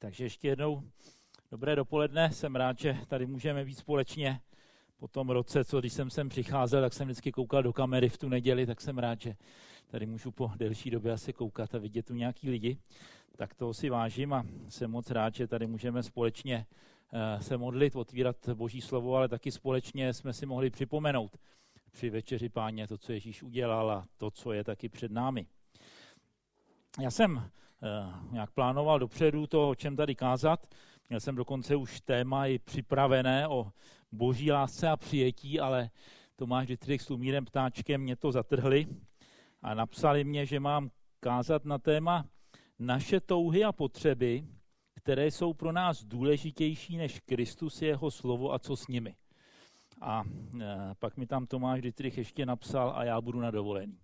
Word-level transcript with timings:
Takže 0.00 0.24
ještě 0.24 0.48
jednou 0.48 0.82
dobré 1.50 1.76
dopoledne. 1.76 2.32
Jsem 2.32 2.56
rád, 2.56 2.78
že 2.78 2.98
tady 3.08 3.26
můžeme 3.26 3.64
být 3.64 3.74
společně 3.74 4.40
po 4.96 5.08
tom 5.08 5.30
roce, 5.30 5.64
co 5.64 5.80
když 5.80 5.92
jsem 5.92 6.10
sem 6.10 6.28
přicházel, 6.28 6.82
tak 6.82 6.92
jsem 6.92 7.06
vždycky 7.06 7.32
koukal 7.32 7.62
do 7.62 7.72
kamery 7.72 8.08
v 8.08 8.18
tu 8.18 8.28
neděli, 8.28 8.66
tak 8.66 8.80
jsem 8.80 8.98
rád, 8.98 9.20
že 9.20 9.36
tady 9.86 10.06
můžu 10.06 10.30
po 10.30 10.50
delší 10.56 10.90
době 10.90 11.12
asi 11.12 11.32
koukat 11.32 11.74
a 11.74 11.78
vidět 11.78 12.06
tu 12.06 12.14
nějaký 12.14 12.50
lidi. 12.50 12.78
Tak 13.36 13.54
toho 13.54 13.74
si 13.74 13.90
vážím 13.90 14.32
a 14.32 14.46
jsem 14.68 14.90
moc 14.90 15.10
rád, 15.10 15.34
že 15.34 15.46
tady 15.46 15.66
můžeme 15.66 16.02
společně 16.02 16.66
eh, 17.12 17.42
se 17.42 17.56
modlit, 17.56 17.96
otvírat 17.96 18.48
Boží 18.48 18.80
slovo, 18.80 19.16
ale 19.16 19.28
taky 19.28 19.50
společně 19.50 20.14
jsme 20.14 20.32
si 20.32 20.46
mohli 20.46 20.70
připomenout 20.70 21.38
při 21.90 22.10
večeři 22.10 22.48
páně 22.48 22.88
to, 22.88 22.98
co 22.98 23.12
Ježíš 23.12 23.42
udělal 23.42 23.90
a 23.90 24.06
to, 24.16 24.30
co 24.30 24.52
je 24.52 24.64
taky 24.64 24.88
před 24.88 25.12
námi. 25.12 25.46
Já 27.00 27.10
jsem 27.10 27.50
nějak 28.30 28.50
plánoval 28.50 28.98
dopředu 28.98 29.46
to, 29.46 29.68
o 29.68 29.74
čem 29.74 29.96
tady 29.96 30.14
kázat. 30.14 30.74
Měl 31.08 31.20
jsem 31.20 31.36
dokonce 31.36 31.76
už 31.76 32.00
téma 32.00 32.46
i 32.46 32.58
připravené 32.58 33.48
o 33.48 33.72
boží 34.12 34.52
lásce 34.52 34.88
a 34.88 34.96
přijetí, 34.96 35.60
ale 35.60 35.90
Tomáš 36.36 36.66
Dietrich 36.66 37.02
s 37.02 37.08
Lumírem 37.08 37.44
Ptáčkem 37.44 38.00
mě 38.00 38.16
to 38.16 38.32
zatrhli 38.32 38.86
a 39.62 39.74
napsali 39.74 40.24
mě, 40.24 40.46
že 40.46 40.60
mám 40.60 40.90
kázat 41.20 41.64
na 41.64 41.78
téma 41.78 42.24
naše 42.78 43.20
touhy 43.20 43.64
a 43.64 43.72
potřeby, 43.72 44.44
které 44.94 45.26
jsou 45.26 45.52
pro 45.52 45.72
nás 45.72 46.04
důležitější 46.04 46.96
než 46.96 47.20
Kristus, 47.20 47.82
jeho 47.82 48.10
slovo 48.10 48.52
a 48.52 48.58
co 48.58 48.76
s 48.76 48.88
nimi. 48.88 49.14
A 50.00 50.24
e, 50.60 50.94
pak 50.98 51.16
mi 51.16 51.26
tam 51.26 51.46
Tomáš 51.46 51.80
Dietrich 51.80 52.18
ještě 52.18 52.46
napsal 52.46 52.92
a 52.96 53.04
já 53.04 53.20
budu 53.20 53.40
na 53.40 53.50
dovolený 53.50 53.98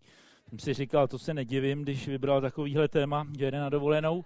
jsem 0.54 0.58
si 0.58 0.74
říkal, 0.74 1.08
to 1.08 1.18
se 1.18 1.34
nedivím, 1.34 1.82
když 1.82 2.08
vybral 2.08 2.40
takovýhle 2.40 2.88
téma, 2.88 3.26
že 3.38 3.50
jde 3.50 3.58
na 3.58 3.68
dovolenou. 3.68 4.24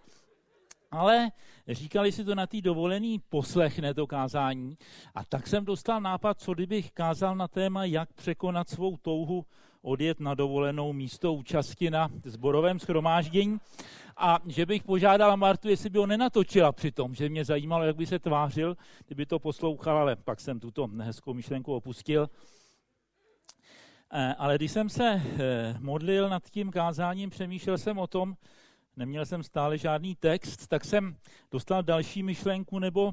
Ale 0.91 1.29
říkali 1.69 2.13
si 2.13 2.25
to 2.25 2.35
na 2.35 2.47
té 2.47 2.61
dovolený, 2.61 3.19
poslechne 3.29 3.95
to 3.95 4.07
kázání. 4.07 4.79
A 5.15 5.25
tak 5.25 5.47
jsem 5.47 5.65
dostal 5.65 6.01
nápad, 6.01 6.41
co 6.41 6.55
kdybych 6.55 6.93
kázal 6.93 7.37
na 7.37 7.49
téma, 7.49 7.85
jak 7.85 8.13
překonat 8.13 8.69
svou 8.69 8.97
touhu 8.97 9.45
odjet 9.83 10.21
na 10.21 10.35
dovolenou 10.35 10.93
místo 10.93 11.35
účasti 11.35 11.91
na 11.91 12.09
zborovém 12.25 12.79
schromáždění. 12.79 13.59
A 14.17 14.39
že 14.47 14.67
bych 14.67 14.83
požádal 14.83 15.37
Martu, 15.37 15.69
jestli 15.69 15.91
by 15.91 15.99
ho 15.99 16.07
nenatočila 16.07 16.73
při 16.73 16.93
tom, 16.93 17.15
že 17.15 17.29
mě 17.29 17.45
zajímalo, 17.45 17.85
jak 17.85 17.97
by 17.97 18.07
se 18.07 18.19
tvářil, 18.19 18.77
kdyby 19.07 19.27
to 19.27 19.39
poslouchal, 19.39 19.99
ale 19.99 20.17
pak 20.17 20.41
jsem 20.41 20.61
tuto 20.61 20.89
hezkou 20.99 21.35
myšlenku 21.35 21.75
opustil. 21.75 22.29
Eh, 24.13 24.35
ale 24.39 24.57
když 24.57 24.73
jsem 24.73 24.89
se 24.89 25.23
eh, 25.23 25.75
modlil 25.81 26.29
nad 26.29 26.51
tím 26.51 26.71
kázáním, 26.71 27.31
přemýšlel 27.31 27.79
jsem 27.79 27.99
o 27.99 28.07
tom, 28.07 28.37
neměl 28.97 29.27
jsem 29.27 29.43
stále 29.43 29.79
žádný 29.79 30.15
text, 30.15 30.67
tak 30.67 30.85
jsem 30.85 31.17
dostal 31.51 31.83
další 31.83 32.23
myšlenku 32.23 32.79
nebo 32.79 33.13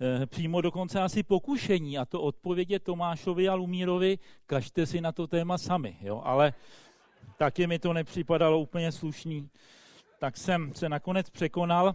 eh, 0.00 0.26
přímo 0.26 0.60
dokonce 0.60 1.02
asi 1.02 1.22
pokušení, 1.22 1.98
a 1.98 2.04
to 2.04 2.22
odpovědět 2.22 2.82
Tomášovi 2.82 3.48
a 3.48 3.54
Lumírovi, 3.54 4.18
kažte 4.46 4.86
si 4.86 5.00
na 5.00 5.12
to 5.12 5.26
téma 5.26 5.58
sami. 5.58 5.96
Jo? 6.00 6.22
Ale 6.24 6.52
taky 7.36 7.66
mi 7.66 7.78
to 7.78 7.92
nepřipadalo 7.92 8.58
úplně 8.58 8.92
slušný. 8.92 9.48
Tak 10.18 10.36
jsem 10.36 10.74
se 10.74 10.88
nakonec 10.88 11.30
překonal 11.30 11.94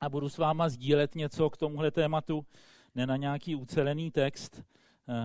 a 0.00 0.08
budu 0.08 0.28
s 0.28 0.38
váma 0.38 0.68
sdílet 0.68 1.14
něco 1.14 1.50
k 1.50 1.56
tomuhle 1.56 1.90
tématu, 1.90 2.46
ne 2.94 3.06
na 3.06 3.16
nějaký 3.16 3.54
ucelený 3.54 4.10
text, 4.10 4.62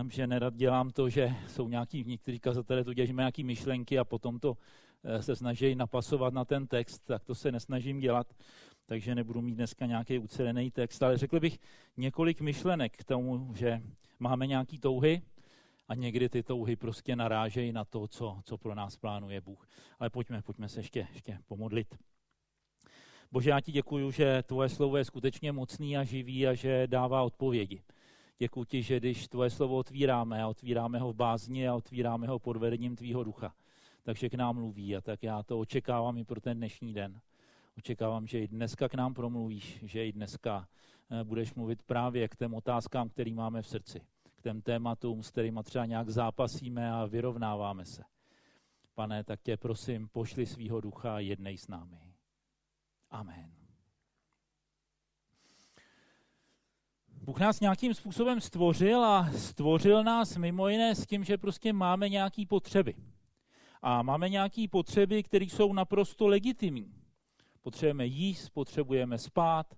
že 0.09 0.27
nerad 0.27 0.55
dělám 0.55 0.89
to, 0.89 1.09
že 1.09 1.35
jsou 1.47 1.69
nějaký, 1.69 2.03
někteří 2.03 2.39
kazatelé 2.39 2.83
to 2.83 2.93
dělají, 2.93 3.13
nějaké 3.13 3.43
myšlenky 3.43 3.99
a 3.99 4.03
potom 4.03 4.39
to 4.39 4.57
eh, 5.03 5.21
se 5.21 5.35
snaží 5.35 5.75
napasovat 5.75 6.33
na 6.33 6.45
ten 6.45 6.67
text, 6.67 7.01
tak 7.05 7.23
to 7.23 7.35
se 7.35 7.51
nesnažím 7.51 7.99
dělat, 7.99 8.33
takže 8.85 9.15
nebudu 9.15 9.41
mít 9.41 9.55
dneska 9.55 9.85
nějaký 9.85 10.19
ucelený 10.19 10.71
text, 10.71 11.03
ale 11.03 11.17
řekl 11.17 11.39
bych 11.39 11.59
několik 11.97 12.41
myšlenek 12.41 12.97
k 12.97 13.03
tomu, 13.03 13.53
že 13.55 13.81
máme 14.19 14.47
nějaký 14.47 14.79
touhy 14.79 15.21
a 15.87 15.95
někdy 15.95 16.29
ty 16.29 16.43
touhy 16.43 16.75
prostě 16.75 17.15
narážejí 17.15 17.71
na 17.71 17.85
to, 17.85 18.07
co, 18.07 18.39
co 18.45 18.57
pro 18.57 18.75
nás 18.75 18.97
plánuje 18.97 19.41
Bůh. 19.41 19.67
Ale 19.99 20.09
pojďme, 20.09 20.41
pojďme 20.41 20.69
se 20.69 20.79
ještě, 20.79 21.07
ještě 21.13 21.39
pomodlit. 21.47 21.95
Bože, 23.31 23.49
já 23.49 23.59
ti 23.59 23.71
děkuju, 23.71 24.11
že 24.11 24.43
tvoje 24.43 24.69
slovo 24.69 24.97
je 24.97 25.05
skutečně 25.05 25.51
mocný 25.51 25.97
a 25.97 26.03
živý 26.03 26.47
a 26.47 26.53
že 26.53 26.87
dává 26.87 27.23
odpovědi. 27.23 27.81
Děkuji 28.41 28.63
ti, 28.63 28.83
že 28.83 28.99
když 28.99 29.27
tvoje 29.27 29.49
slovo 29.49 29.77
otvíráme 29.77 30.43
a 30.43 30.47
otvíráme 30.47 30.99
ho 30.99 31.13
v 31.13 31.15
bázni 31.15 31.67
a 31.67 31.75
otvíráme 31.75 32.27
ho 32.27 32.39
pod 32.39 32.57
vedením 32.57 32.95
tvýho 32.95 33.23
ducha, 33.23 33.55
takže 34.03 34.29
k 34.29 34.33
nám 34.33 34.55
mluví 34.55 34.95
a 34.95 35.01
tak 35.01 35.23
já 35.23 35.43
to 35.43 35.59
očekávám 35.59 36.17
i 36.17 36.25
pro 36.25 36.41
ten 36.41 36.57
dnešní 36.57 36.93
den. 36.93 37.21
Očekávám, 37.77 38.27
že 38.27 38.39
i 38.39 38.47
dneska 38.47 38.89
k 38.89 38.93
nám 38.93 39.13
promluvíš, 39.13 39.79
že 39.83 40.07
i 40.07 40.11
dneska 40.11 40.67
eh, 41.11 41.23
budeš 41.23 41.53
mluvit 41.53 41.83
právě 41.83 42.27
k 42.27 42.35
těm 42.35 42.53
otázkám, 42.53 43.09
který 43.09 43.33
máme 43.33 43.61
v 43.61 43.67
srdci, 43.67 44.01
k 44.35 44.41
těm 44.41 44.61
tématům, 44.61 45.23
s 45.23 45.31
kterými 45.31 45.59
třeba 45.63 45.85
nějak 45.85 46.09
zápasíme 46.09 46.91
a 46.91 47.05
vyrovnáváme 47.05 47.85
se. 47.85 48.03
Pane, 48.95 49.23
tak 49.23 49.41
tě 49.41 49.57
prosím, 49.57 50.07
pošli 50.07 50.45
svýho 50.45 50.81
ducha 50.81 51.19
jednej 51.19 51.57
s 51.57 51.67
námi. 51.67 52.13
Amen. 53.09 53.60
Bůh 57.23 57.39
nás 57.39 57.59
nějakým 57.59 57.93
způsobem 57.93 58.41
stvořil 58.41 59.05
a 59.05 59.31
stvořil 59.31 60.03
nás 60.03 60.37
mimo 60.37 60.67
jiné 60.67 60.95
s 60.95 61.05
tím, 61.05 61.23
že 61.23 61.37
prostě 61.37 61.73
máme 61.73 62.09
nějaké 62.09 62.43
potřeby. 62.45 62.95
A 63.81 64.01
máme 64.01 64.29
nějaké 64.29 64.65
potřeby, 64.71 65.23
které 65.23 65.45
jsou 65.45 65.73
naprosto 65.73 66.27
legitimní. 66.27 66.93
Potřebujeme 67.61 68.05
jíst, 68.05 68.49
potřebujeme 68.49 69.17
spát, 69.17 69.75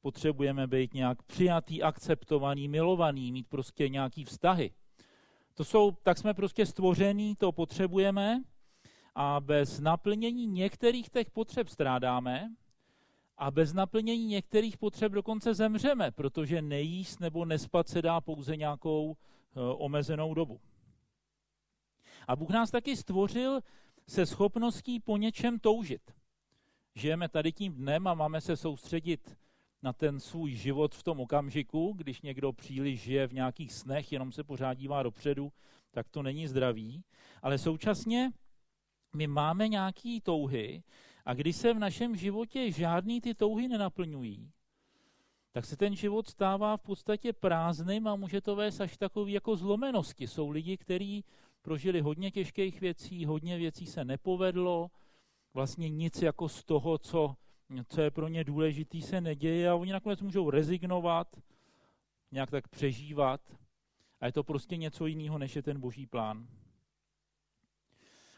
potřebujeme 0.00 0.66
být 0.66 0.94
nějak 0.94 1.22
přijatý, 1.22 1.82
akceptovaný, 1.82 2.68
milovaný, 2.68 3.32
mít 3.32 3.48
prostě 3.48 3.88
nějaký 3.88 4.24
vztahy. 4.24 4.70
To 5.54 5.64
jsou, 5.64 5.90
tak 5.90 6.18
jsme 6.18 6.34
prostě 6.34 6.66
stvoření, 6.66 7.36
to 7.36 7.52
potřebujeme 7.52 8.42
a 9.14 9.40
bez 9.40 9.80
naplnění 9.80 10.46
některých 10.46 11.08
těch 11.08 11.30
potřeb 11.30 11.68
strádáme 11.68 12.50
a 13.42 13.50
bez 13.50 13.72
naplnění 13.72 14.26
některých 14.26 14.76
potřeb 14.76 15.12
dokonce 15.12 15.54
zemřeme, 15.54 16.10
protože 16.10 16.62
nejíst 16.62 17.20
nebo 17.20 17.44
nespat 17.44 17.88
se 17.88 18.02
dá 18.02 18.20
pouze 18.20 18.56
nějakou 18.56 19.16
eh, 19.16 19.60
omezenou 19.60 20.34
dobu. 20.34 20.60
A 22.28 22.36
Bůh 22.36 22.50
nás 22.50 22.70
taky 22.70 22.96
stvořil 22.96 23.60
se 24.08 24.26
schopností 24.26 25.00
po 25.00 25.16
něčem 25.16 25.58
toužit. 25.58 26.14
Žijeme 26.94 27.28
tady 27.28 27.52
tím 27.52 27.74
dnem 27.74 28.06
a 28.06 28.14
máme 28.14 28.40
se 28.40 28.56
soustředit 28.56 29.36
na 29.82 29.92
ten 29.92 30.20
svůj 30.20 30.54
život 30.54 30.94
v 30.94 31.02
tom 31.02 31.20
okamžiku, 31.20 31.92
když 31.96 32.22
někdo 32.22 32.52
příliš 32.52 33.00
žije 33.00 33.26
v 33.26 33.32
nějakých 33.32 33.72
snech, 33.72 34.12
jenom 34.12 34.32
se 34.32 34.44
pořád 34.44 34.74
dívá 34.74 35.02
dopředu, 35.02 35.52
tak 35.90 36.08
to 36.08 36.22
není 36.22 36.48
zdravý. 36.48 37.04
Ale 37.42 37.58
současně 37.58 38.32
my 39.16 39.26
máme 39.26 39.68
nějaké 39.68 40.18
touhy, 40.22 40.82
a 41.24 41.34
když 41.34 41.56
se 41.56 41.74
v 41.74 41.78
našem 41.78 42.16
životě 42.16 42.70
žádný 42.70 43.20
ty 43.20 43.34
touhy 43.34 43.68
nenaplňují, 43.68 44.50
tak 45.52 45.64
se 45.64 45.76
ten 45.76 45.96
život 45.96 46.28
stává 46.28 46.76
v 46.76 46.80
podstatě 46.80 47.32
prázdným 47.32 48.08
a 48.08 48.16
může 48.16 48.40
to 48.40 48.56
vést 48.56 48.80
až 48.80 48.96
takový 48.96 49.32
jako 49.32 49.56
zlomenosti. 49.56 50.26
Jsou 50.26 50.50
lidi, 50.50 50.76
kteří 50.76 51.24
prožili 51.62 52.00
hodně 52.00 52.30
těžkých 52.30 52.80
věcí, 52.80 53.24
hodně 53.24 53.58
věcí 53.58 53.86
se 53.86 54.04
nepovedlo, 54.04 54.90
vlastně 55.54 55.88
nic 55.88 56.22
jako 56.22 56.48
z 56.48 56.64
toho, 56.64 56.98
co, 56.98 57.36
co 57.88 58.00
je 58.00 58.10
pro 58.10 58.28
ně 58.28 58.44
důležitý, 58.44 59.02
se 59.02 59.20
neděje 59.20 59.70
a 59.70 59.74
oni 59.74 59.92
nakonec 59.92 60.20
můžou 60.22 60.50
rezignovat, 60.50 61.36
nějak 62.32 62.50
tak 62.50 62.68
přežívat 62.68 63.40
a 64.20 64.26
je 64.26 64.32
to 64.32 64.44
prostě 64.44 64.76
něco 64.76 65.06
jiného, 65.06 65.38
než 65.38 65.56
je 65.56 65.62
ten 65.62 65.80
boží 65.80 66.06
plán. 66.06 66.48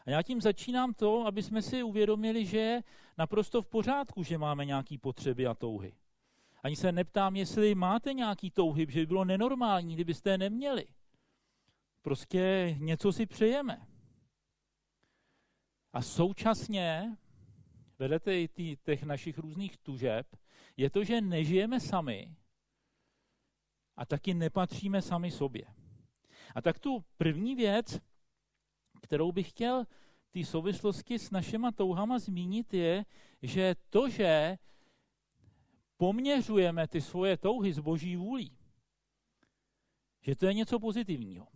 A 0.05 0.09
já 0.09 0.21
tím 0.21 0.41
začínám 0.41 0.93
to, 0.93 1.25
aby 1.27 1.43
jsme 1.43 1.61
si 1.61 1.83
uvědomili, 1.83 2.45
že 2.45 2.57
je 2.57 2.83
naprosto 3.17 3.61
v 3.61 3.67
pořádku, 3.67 4.23
že 4.23 4.37
máme 4.37 4.65
nějaké 4.65 4.97
potřeby 4.97 5.47
a 5.47 5.53
touhy. 5.53 5.95
Ani 6.63 6.75
se 6.75 6.91
neptám, 6.91 7.35
jestli 7.35 7.75
máte 7.75 8.13
nějaký 8.13 8.51
touhy, 8.51 8.87
že 8.89 8.99
by 8.99 9.05
bylo 9.05 9.25
nenormální, 9.25 9.95
kdybyste 9.95 10.29
je 10.29 10.37
neměli. 10.37 10.87
Prostě 12.01 12.75
něco 12.79 13.13
si 13.13 13.25
přejeme. 13.25 13.87
A 15.93 16.01
současně, 16.01 17.17
vedle 17.99 18.19
těch 18.83 19.03
našich 19.03 19.37
různých 19.37 19.77
tužeb, 19.77 20.27
je 20.77 20.89
to, 20.89 21.03
že 21.03 21.21
nežijeme 21.21 21.79
sami 21.79 22.35
a 23.97 24.05
taky 24.05 24.33
nepatříme 24.33 25.01
sami 25.01 25.31
sobě. 25.31 25.65
A 26.55 26.61
tak 26.61 26.79
tu 26.79 27.05
první 27.17 27.55
věc, 27.55 27.99
kterou 29.01 29.31
bych 29.31 29.49
chtěl 29.49 29.85
té 30.35 30.43
souvislosti 30.43 31.19
s 31.19 31.31
našima 31.31 31.71
touhama 31.71 32.19
zmínit, 32.19 32.73
je, 32.73 33.05
že 33.41 33.75
to, 33.89 34.09
že 34.09 34.57
poměřujeme 35.97 36.87
ty 36.87 37.01
svoje 37.01 37.37
touhy 37.37 37.73
z 37.73 37.79
boží 37.79 38.15
vůlí, 38.15 38.51
že 40.21 40.35
to 40.35 40.45
je 40.45 40.53
něco 40.53 40.79
pozitivního. 40.79 41.47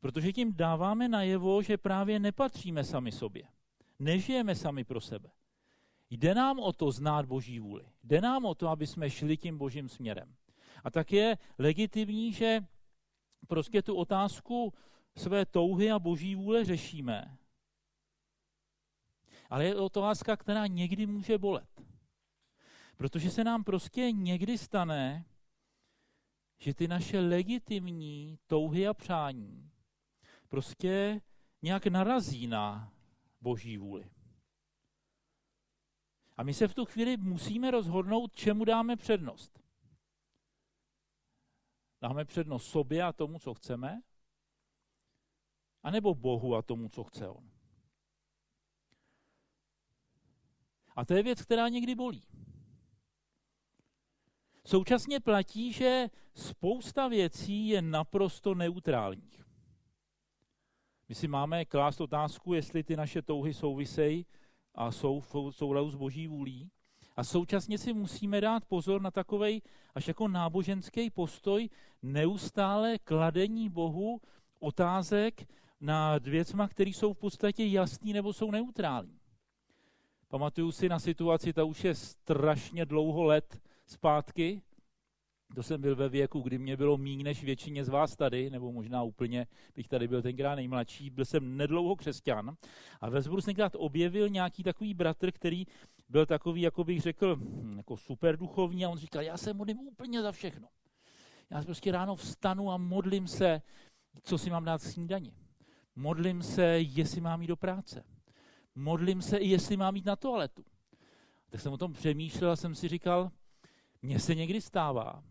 Protože 0.00 0.32
tím 0.32 0.52
dáváme 0.52 1.08
najevo, 1.08 1.62
že 1.62 1.78
právě 1.78 2.18
nepatříme 2.20 2.84
sami 2.84 3.12
sobě. 3.12 3.48
Nežijeme 3.98 4.54
sami 4.54 4.84
pro 4.84 5.00
sebe. 5.00 5.30
Jde 6.10 6.34
nám 6.34 6.58
o 6.58 6.72
to 6.72 6.92
znát 6.92 7.26
Boží 7.26 7.60
vůli. 7.60 7.84
Jde 8.04 8.20
nám 8.20 8.44
o 8.44 8.54
to, 8.54 8.68
aby 8.68 8.86
jsme 8.86 9.10
šli 9.10 9.36
tím 9.36 9.58
božím 9.58 9.88
směrem. 9.88 10.34
A 10.84 10.90
tak 10.90 11.12
je 11.12 11.38
legitimní, 11.58 12.32
že 12.32 12.60
prostě 13.48 13.82
tu 13.82 13.94
otázku 13.96 14.72
své 15.16 15.46
touhy 15.46 15.90
a 15.90 15.98
boží 15.98 16.34
vůle 16.34 16.64
řešíme. 16.64 17.38
Ale 19.50 19.64
je 19.64 19.74
to 19.74 19.84
otázka, 19.84 20.36
která 20.36 20.66
někdy 20.66 21.06
může 21.06 21.38
bolet. 21.38 21.82
Protože 22.96 23.30
se 23.30 23.44
nám 23.44 23.64
prostě 23.64 24.12
někdy 24.12 24.58
stane, 24.58 25.24
že 26.58 26.74
ty 26.74 26.88
naše 26.88 27.20
legitimní 27.20 28.38
touhy 28.46 28.86
a 28.86 28.94
přání 28.94 29.70
prostě 30.48 31.20
nějak 31.62 31.86
narazí 31.86 32.46
na 32.46 32.92
boží 33.40 33.78
vůli. 33.78 34.10
A 36.36 36.42
my 36.42 36.54
se 36.54 36.68
v 36.68 36.74
tu 36.74 36.84
chvíli 36.84 37.16
musíme 37.16 37.70
rozhodnout, 37.70 38.34
čemu 38.34 38.64
dáme 38.64 38.96
přednost. 38.96 39.60
Dáme 42.02 42.24
přednost 42.24 42.66
sobě 42.70 43.02
a 43.02 43.12
tomu, 43.12 43.38
co 43.38 43.54
chceme, 43.54 44.02
anebo 45.82 46.14
Bohu 46.14 46.56
a 46.56 46.62
tomu, 46.62 46.88
co 46.88 47.04
chce 47.04 47.28
On. 47.28 47.50
A 50.96 51.04
to 51.04 51.14
je 51.14 51.22
věc, 51.22 51.42
která 51.42 51.68
někdy 51.68 51.94
bolí. 51.94 52.22
Současně 54.64 55.20
platí, 55.20 55.72
že 55.72 56.10
spousta 56.34 57.08
věcí 57.08 57.68
je 57.68 57.82
naprosto 57.82 58.54
neutrálních. 58.54 59.46
My 61.08 61.14
si 61.14 61.28
máme 61.28 61.64
klást 61.64 62.00
otázku, 62.00 62.54
jestli 62.54 62.84
ty 62.84 62.96
naše 62.96 63.22
touhy 63.22 63.54
souvisejí 63.54 64.26
a 64.74 64.92
jsou 64.92 65.20
v 65.20 65.50
souladu 65.50 65.90
s 65.90 65.94
boží 65.94 66.26
vůlí. 66.26 66.70
A 67.16 67.24
současně 67.24 67.78
si 67.78 67.92
musíme 67.92 68.40
dát 68.40 68.64
pozor 68.64 69.02
na 69.02 69.10
takovej 69.10 69.62
až 69.94 70.08
jako 70.08 70.28
náboženský 70.28 71.10
postoj 71.10 71.68
neustále 72.02 72.98
kladení 72.98 73.68
Bohu 73.68 74.20
otázek 74.58 75.46
na 75.80 76.18
věcma, 76.18 76.68
které 76.68 76.90
jsou 76.90 77.12
v 77.12 77.18
podstatě 77.18 77.64
jasný 77.64 78.12
nebo 78.12 78.32
jsou 78.32 78.50
neutrální. 78.50 79.20
Pamatuju 80.28 80.72
si 80.72 80.88
na 80.88 80.98
situaci, 80.98 81.52
ta 81.52 81.64
už 81.64 81.84
je 81.84 81.94
strašně 81.94 82.86
dlouho 82.86 83.24
let 83.24 83.60
zpátky, 83.86 84.62
to 85.54 85.62
jsem 85.62 85.80
byl 85.80 85.96
ve 85.96 86.08
věku, 86.08 86.40
kdy 86.40 86.58
mě 86.58 86.76
bylo 86.76 86.96
míň 86.96 87.22
než 87.22 87.44
většině 87.44 87.84
z 87.84 87.88
vás 87.88 88.16
tady, 88.16 88.50
nebo 88.50 88.72
možná 88.72 89.02
úplně, 89.02 89.46
bych 89.76 89.88
tady 89.88 90.08
byl 90.08 90.22
tenkrát 90.22 90.54
nejmladší, 90.54 91.10
byl 91.10 91.24
jsem 91.24 91.56
nedlouho 91.56 91.96
křesťan 91.96 92.56
a 93.00 93.10
ve 93.10 93.22
jsem 93.22 93.32
tenkrát 93.44 93.72
objevil 93.76 94.28
nějaký 94.28 94.62
takový 94.62 94.94
bratr, 94.94 95.32
který 95.32 95.66
byl 96.08 96.26
takový, 96.26 96.60
jako 96.62 96.84
bych 96.84 97.00
řekl, 97.00 97.36
hm, 97.36 97.74
jako 97.76 97.96
super 97.96 98.36
duchovní 98.36 98.84
a 98.84 98.88
on 98.88 98.98
říkal, 98.98 99.22
já 99.22 99.36
se 99.36 99.54
modlím 99.54 99.78
úplně 99.78 100.22
za 100.22 100.32
všechno. 100.32 100.68
Já 101.50 101.62
prostě 101.62 101.92
ráno 101.92 102.16
vstanu 102.16 102.70
a 102.70 102.76
modlím 102.76 103.28
se, 103.28 103.62
co 104.22 104.38
si 104.38 104.50
mám 104.50 104.64
dát 104.64 104.82
snídaní. 104.82 105.32
Modlím 106.00 106.42
se, 106.42 106.64
jestli 106.80 107.20
mám 107.20 107.42
jít 107.42 107.48
do 107.48 107.56
práce. 107.56 108.04
Modlím 108.74 109.22
se 109.22 109.40
jestli 109.40 109.76
mám 109.76 109.96
jít 109.96 110.06
na 110.06 110.16
toaletu. 110.16 110.64
Tak 111.50 111.60
jsem 111.60 111.72
o 111.72 111.78
tom 111.78 111.92
přemýšlel 111.92 112.50
a 112.50 112.56
jsem 112.56 112.74
si 112.74 112.88
říkal, 112.88 113.30
mně 114.02 114.18
se 114.18 114.34
někdy 114.34 114.60
stává, 114.60 115.24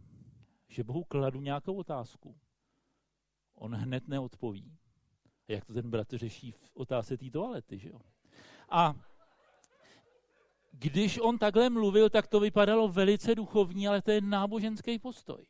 že 0.68 0.84
Bohu 0.84 1.04
kladu 1.04 1.42
nějakou 1.42 1.76
otázku, 1.76 2.38
on 3.56 3.76
hned 3.76 4.08
neodpoví. 4.08 4.78
Jak 5.48 5.66
to 5.66 5.74
ten 5.74 5.90
bratr 5.90 6.18
řeší 6.18 6.52
v 6.52 6.72
otázce 6.74 7.18
té 7.18 7.30
toalety, 7.30 7.80
že 7.80 7.90
jo? 7.90 8.00
A 8.70 8.96
když 10.72 11.20
on 11.20 11.38
takhle 11.38 11.70
mluvil, 11.70 12.10
tak 12.10 12.28
to 12.28 12.40
vypadalo 12.40 12.88
velice 12.88 13.36
duchovní, 13.36 13.88
ale 13.88 14.02
to 14.02 14.12
je 14.12 14.22
náboženský 14.22 15.00
postoj. 15.00 15.46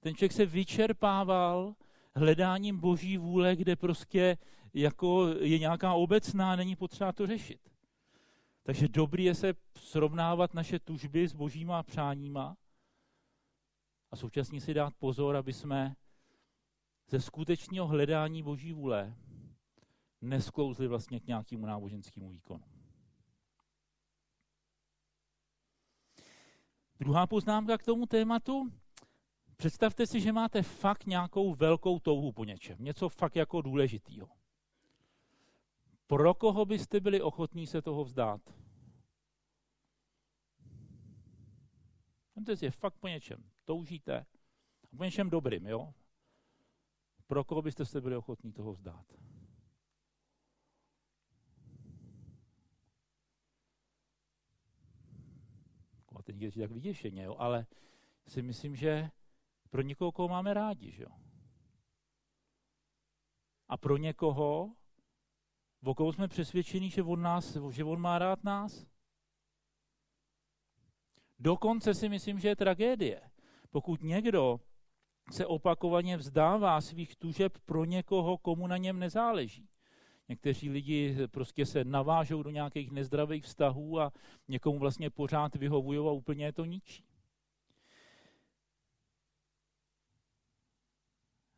Ten 0.00 0.14
člověk 0.14 0.32
se 0.32 0.46
vyčerpával 0.46 1.74
hledáním 2.14 2.80
boží 2.80 3.18
vůle, 3.18 3.56
kde 3.56 3.76
prostě 3.76 4.38
jako 4.74 5.28
je 5.28 5.58
nějaká 5.58 5.94
obecná, 5.94 6.56
není 6.56 6.76
potřeba 6.76 7.12
to 7.12 7.26
řešit. 7.26 7.60
Takže 8.62 8.88
dobrý 8.88 9.24
je 9.24 9.34
se 9.34 9.54
srovnávat 9.78 10.54
naše 10.54 10.78
tužby 10.78 11.28
s 11.28 11.32
božíma 11.32 11.82
přáníma 11.82 12.56
a 14.10 14.16
současně 14.16 14.60
si 14.60 14.74
dát 14.74 14.94
pozor, 14.94 15.36
aby 15.36 15.52
jsme 15.52 15.96
ze 17.08 17.20
skutečného 17.20 17.86
hledání 17.86 18.42
boží 18.42 18.72
vůle 18.72 19.16
nesklouzli 20.20 20.88
vlastně 20.88 21.20
k 21.20 21.26
nějakému 21.26 21.66
náboženskému 21.66 22.30
výkonu. 22.30 22.64
Druhá 26.98 27.26
poznámka 27.26 27.78
k 27.78 27.84
tomu 27.84 28.06
tématu. 28.06 28.72
Představte 29.56 30.06
si, 30.06 30.20
že 30.20 30.32
máte 30.32 30.62
fakt 30.62 31.06
nějakou 31.06 31.54
velkou 31.54 31.98
touhu 31.98 32.32
po 32.32 32.44
něčem. 32.44 32.76
Něco 32.80 33.08
fakt 33.08 33.36
jako 33.36 33.62
důležitýho. 33.62 34.28
Pro 36.06 36.34
koho 36.34 36.64
byste 36.64 37.00
byli 37.00 37.22
ochotní 37.22 37.66
se 37.66 37.82
toho 37.82 38.04
vzdát? 38.04 38.40
Vemte 42.36 42.56
si, 42.56 42.70
fakt 42.70 42.98
po 42.98 43.08
něčem. 43.08 43.50
Toužíte. 43.64 44.26
Po 44.96 45.04
něčem 45.04 45.30
dobrým, 45.30 45.66
jo? 45.66 45.94
Pro 47.26 47.44
koho 47.44 47.62
byste 47.62 47.84
se 47.84 48.00
byli 48.00 48.16
ochotní 48.16 48.52
toho 48.52 48.72
vzdát? 48.72 49.14
A 56.16 56.22
teď 56.22 56.36
někdy 56.36 56.60
tak 56.60 56.70
vyděšeně, 56.70 57.22
jo? 57.22 57.36
ale 57.38 57.66
si 58.26 58.42
myslím, 58.42 58.76
že 58.76 59.10
pro 59.70 59.82
někoho, 59.82 60.12
koho 60.12 60.28
máme 60.28 60.54
rádi, 60.54 60.90
že 60.90 61.02
jo? 61.02 61.10
A 63.68 63.76
pro 63.76 63.96
někoho, 63.96 64.76
o 65.84 65.94
koho 65.94 66.12
jsme 66.12 66.28
přesvědčeni, 66.28 66.90
že 66.90 67.02
on, 67.02 67.22
nás, 67.22 67.58
že 67.70 67.84
on 67.84 68.00
má 68.00 68.18
rád 68.18 68.44
nás. 68.44 68.86
Dokonce 71.38 71.94
si 71.94 72.08
myslím, 72.08 72.38
že 72.38 72.48
je 72.48 72.56
tragédie, 72.56 73.20
pokud 73.70 74.02
někdo 74.02 74.60
se 75.30 75.46
opakovaně 75.46 76.16
vzdává 76.16 76.80
svých 76.80 77.16
tužeb 77.16 77.58
pro 77.58 77.84
někoho, 77.84 78.38
komu 78.38 78.66
na 78.66 78.76
něm 78.76 78.98
nezáleží. 78.98 79.68
Někteří 80.28 80.70
lidi 80.70 81.16
prostě 81.26 81.66
se 81.66 81.84
navážou 81.84 82.42
do 82.42 82.50
nějakých 82.50 82.90
nezdravých 82.90 83.44
vztahů 83.44 84.00
a 84.00 84.12
někomu 84.48 84.78
vlastně 84.78 85.10
pořád 85.10 85.56
vyhovují 85.56 85.98
a 85.98 86.10
úplně 86.10 86.44
je 86.44 86.52
to 86.52 86.64
ničí. 86.64 87.04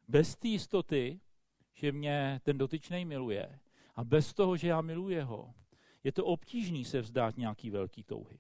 Bez 0.09 0.37
té 0.37 0.49
jistoty, 0.49 1.21
že 1.75 1.93
mě 1.93 2.41
ten 2.45 2.59
dotyčný 2.59 3.05
miluje 3.05 3.61
a 3.97 4.05
bez 4.05 4.35
toho, 4.35 4.57
že 4.57 4.69
já 4.69 4.81
miluji 4.81 5.21
ho, 5.21 5.55
je 6.05 6.13
to 6.13 6.25
obtížný 6.25 6.85
se 6.85 7.01
vzdát 7.01 7.37
nějaký 7.37 7.71
velký 7.71 8.03
touhy. 8.03 8.39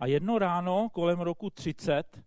A 0.00 0.06
jedno 0.06 0.38
ráno 0.38 0.88
kolem 0.88 1.20
roku 1.20 1.50
30 1.50 2.24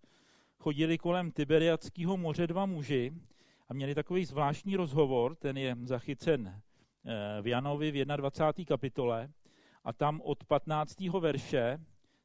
chodili 0.58 0.98
kolem 0.98 1.32
Tiberiackého 1.32 2.17
moře 2.17 2.48
dva 2.48 2.65
muži 2.65 3.13
a 3.70 3.74
měli 3.74 3.96
takový 3.96 4.25
zvláštní 4.25 4.75
rozhovor, 4.75 5.36
ten 5.36 5.58
je 5.58 5.75
zachycen 5.84 6.62
eh, 7.06 7.41
v 7.41 7.48
Janovi 7.48 7.91
v 7.91 8.06
21. 8.06 8.65
kapitole 8.65 9.29
a 9.84 9.94
tam 9.94 10.22
od 10.22 10.44
15. 10.44 11.00
verše 11.00 11.79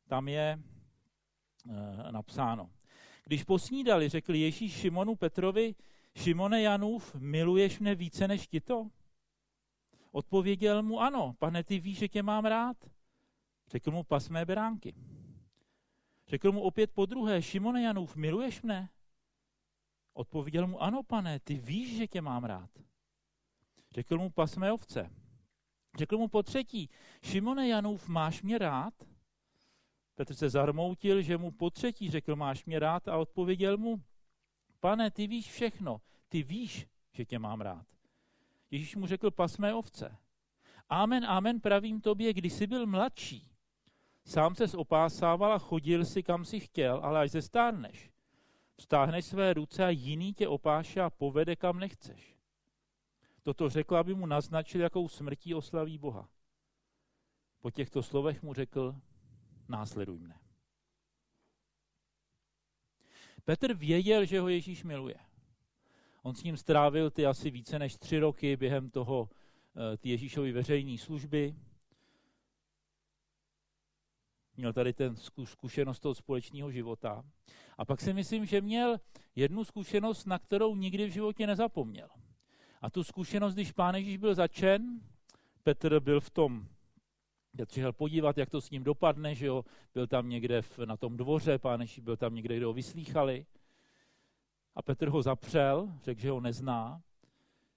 tam 0.08 0.28
je 0.28 0.58
eh, 0.58 2.12
napsáno. 2.12 2.70
Když 3.24 3.44
posnídali, 3.44 4.08
řekl 4.08 4.34
Ježíš 4.34 4.72
Šimonu 4.72 5.16
Petrovi, 5.16 5.74
Šimone 6.16 6.62
Janův, 6.62 7.14
miluješ 7.14 7.80
mne 7.80 7.94
více 7.94 8.28
než 8.28 8.46
ti 8.46 8.60
to? 8.60 8.90
Odpověděl 10.12 10.82
mu, 10.82 11.00
ano, 11.00 11.34
pane, 11.38 11.64
ty 11.64 11.80
víš, 11.80 11.98
že 11.98 12.08
tě 12.08 12.22
mám 12.22 12.44
rád. 12.44 12.76
Řekl 13.68 13.90
mu, 13.90 14.02
pas 14.04 14.28
mé 14.28 14.44
beránky. 14.44 14.94
Řekl 16.28 16.52
mu 16.52 16.60
opět 16.60 16.90
po 16.90 17.06
druhé, 17.06 17.42
Šimone 17.42 17.82
Janův, 17.82 18.16
miluješ 18.16 18.62
mne? 18.62 18.90
Odpověděl 20.12 20.66
mu, 20.66 20.82
ano 20.82 21.02
pane, 21.02 21.40
ty 21.40 21.54
víš, 21.54 21.96
že 21.96 22.06
tě 22.06 22.20
mám 22.20 22.44
rád. 22.44 22.70
Řekl 23.90 24.18
mu, 24.18 24.30
pas 24.30 24.56
mé 24.56 24.72
ovce. 24.72 25.10
Řekl 25.98 26.18
mu 26.18 26.28
po 26.28 26.42
třetí, 26.42 26.90
Šimone 27.22 27.68
Janův, 27.68 28.08
máš 28.08 28.42
mě 28.42 28.58
rád? 28.58 28.94
Petr 30.14 30.34
se 30.34 30.50
zarmoutil, 30.50 31.22
že 31.22 31.38
mu 31.38 31.50
po 31.50 31.70
třetí 31.70 32.10
řekl, 32.10 32.36
máš 32.36 32.64
mě 32.64 32.78
rád 32.78 33.08
a 33.08 33.16
odpověděl 33.16 33.76
mu, 33.76 34.02
pane, 34.80 35.10
ty 35.10 35.26
víš 35.26 35.50
všechno, 35.50 36.00
ty 36.28 36.42
víš, 36.42 36.86
že 37.12 37.24
tě 37.24 37.38
mám 37.38 37.60
rád. 37.60 37.86
Ježíš 38.72 38.96
mu 38.96 39.06
řekl, 39.06 39.30
pas 39.30 39.58
mé 39.58 39.74
ovce. 39.74 40.16
Amen, 40.88 41.24
amen, 41.24 41.60
pravím 41.60 42.00
tobě, 42.00 42.32
když 42.32 42.52
jsi 42.52 42.66
byl 42.66 42.86
mladší, 42.86 43.52
Sám 44.24 44.54
se 44.54 44.76
opásával 44.76 45.52
a 45.52 45.58
chodil 45.58 46.04
si, 46.04 46.22
kam 46.22 46.44
si 46.44 46.60
chtěl, 46.60 47.00
ale 47.02 47.20
až 47.20 47.30
zestárneš, 47.30 48.10
vstáhneš 48.76 49.24
své 49.24 49.54
ruce 49.54 49.84
a 49.84 49.88
jiný 49.88 50.34
tě 50.34 50.48
opáše 50.48 51.00
a 51.00 51.10
povede, 51.10 51.56
kam 51.56 51.78
nechceš. 51.78 52.36
Toto 53.42 53.68
řekl, 53.68 53.96
aby 53.96 54.14
mu 54.14 54.26
naznačil, 54.26 54.80
jakou 54.80 55.08
smrtí 55.08 55.54
oslaví 55.54 55.98
Boha. 55.98 56.28
Po 57.60 57.70
těchto 57.70 58.02
slovech 58.02 58.42
mu 58.42 58.54
řekl, 58.54 58.94
následuj 59.68 60.18
mne. 60.18 60.40
Petr 63.44 63.74
věděl, 63.74 64.24
že 64.24 64.40
ho 64.40 64.48
Ježíš 64.48 64.84
miluje. 64.84 65.16
On 66.22 66.34
s 66.34 66.42
ním 66.42 66.56
strávil 66.56 67.10
ty 67.10 67.26
asi 67.26 67.50
více 67.50 67.78
než 67.78 67.96
tři 67.96 68.18
roky 68.18 68.56
během 68.56 68.90
toho 68.90 69.28
eh, 69.30 69.96
ty 69.96 70.08
Ježíšovy 70.08 70.52
veřejné 70.52 70.98
služby. 70.98 71.54
Měl 74.56 74.72
tady 74.72 74.92
ten 74.92 75.16
zkušenost 75.44 76.00
toho 76.00 76.14
společného 76.14 76.70
života. 76.70 77.24
A 77.78 77.84
pak 77.84 78.00
si 78.00 78.12
myslím, 78.12 78.46
že 78.46 78.60
měl 78.60 79.00
jednu 79.36 79.64
zkušenost, 79.64 80.26
na 80.26 80.38
kterou 80.38 80.76
nikdy 80.76 81.06
v 81.06 81.12
životě 81.12 81.46
nezapomněl. 81.46 82.08
A 82.82 82.90
tu 82.90 83.04
zkušenost, 83.04 83.54
když 83.54 83.72
pán 83.72 83.94
Ježíš 83.94 84.16
byl 84.16 84.34
začen, 84.34 85.00
Petr 85.62 86.00
byl 86.00 86.20
v 86.20 86.30
tom, 86.30 86.68
já 87.58 87.66
přišel 87.66 87.92
podívat, 87.92 88.38
jak 88.38 88.50
to 88.50 88.60
s 88.60 88.70
ním 88.70 88.84
dopadne, 88.84 89.34
že 89.34 89.46
jo, 89.46 89.64
byl 89.94 90.06
tam 90.06 90.28
někde 90.28 90.62
v, 90.62 90.78
na 90.78 90.96
tom 90.96 91.16
dvoře, 91.16 91.58
pán 91.58 91.80
Ježíš 91.80 91.98
byl 91.98 92.16
tam 92.16 92.34
někde, 92.34 92.56
kde 92.56 92.66
ho 92.66 92.72
vyslýchali. 92.72 93.46
A 94.74 94.82
Petr 94.82 95.08
ho 95.08 95.22
zapřel, 95.22 95.98
řekl, 96.02 96.20
že 96.20 96.30
ho 96.30 96.40
nezná. 96.40 97.02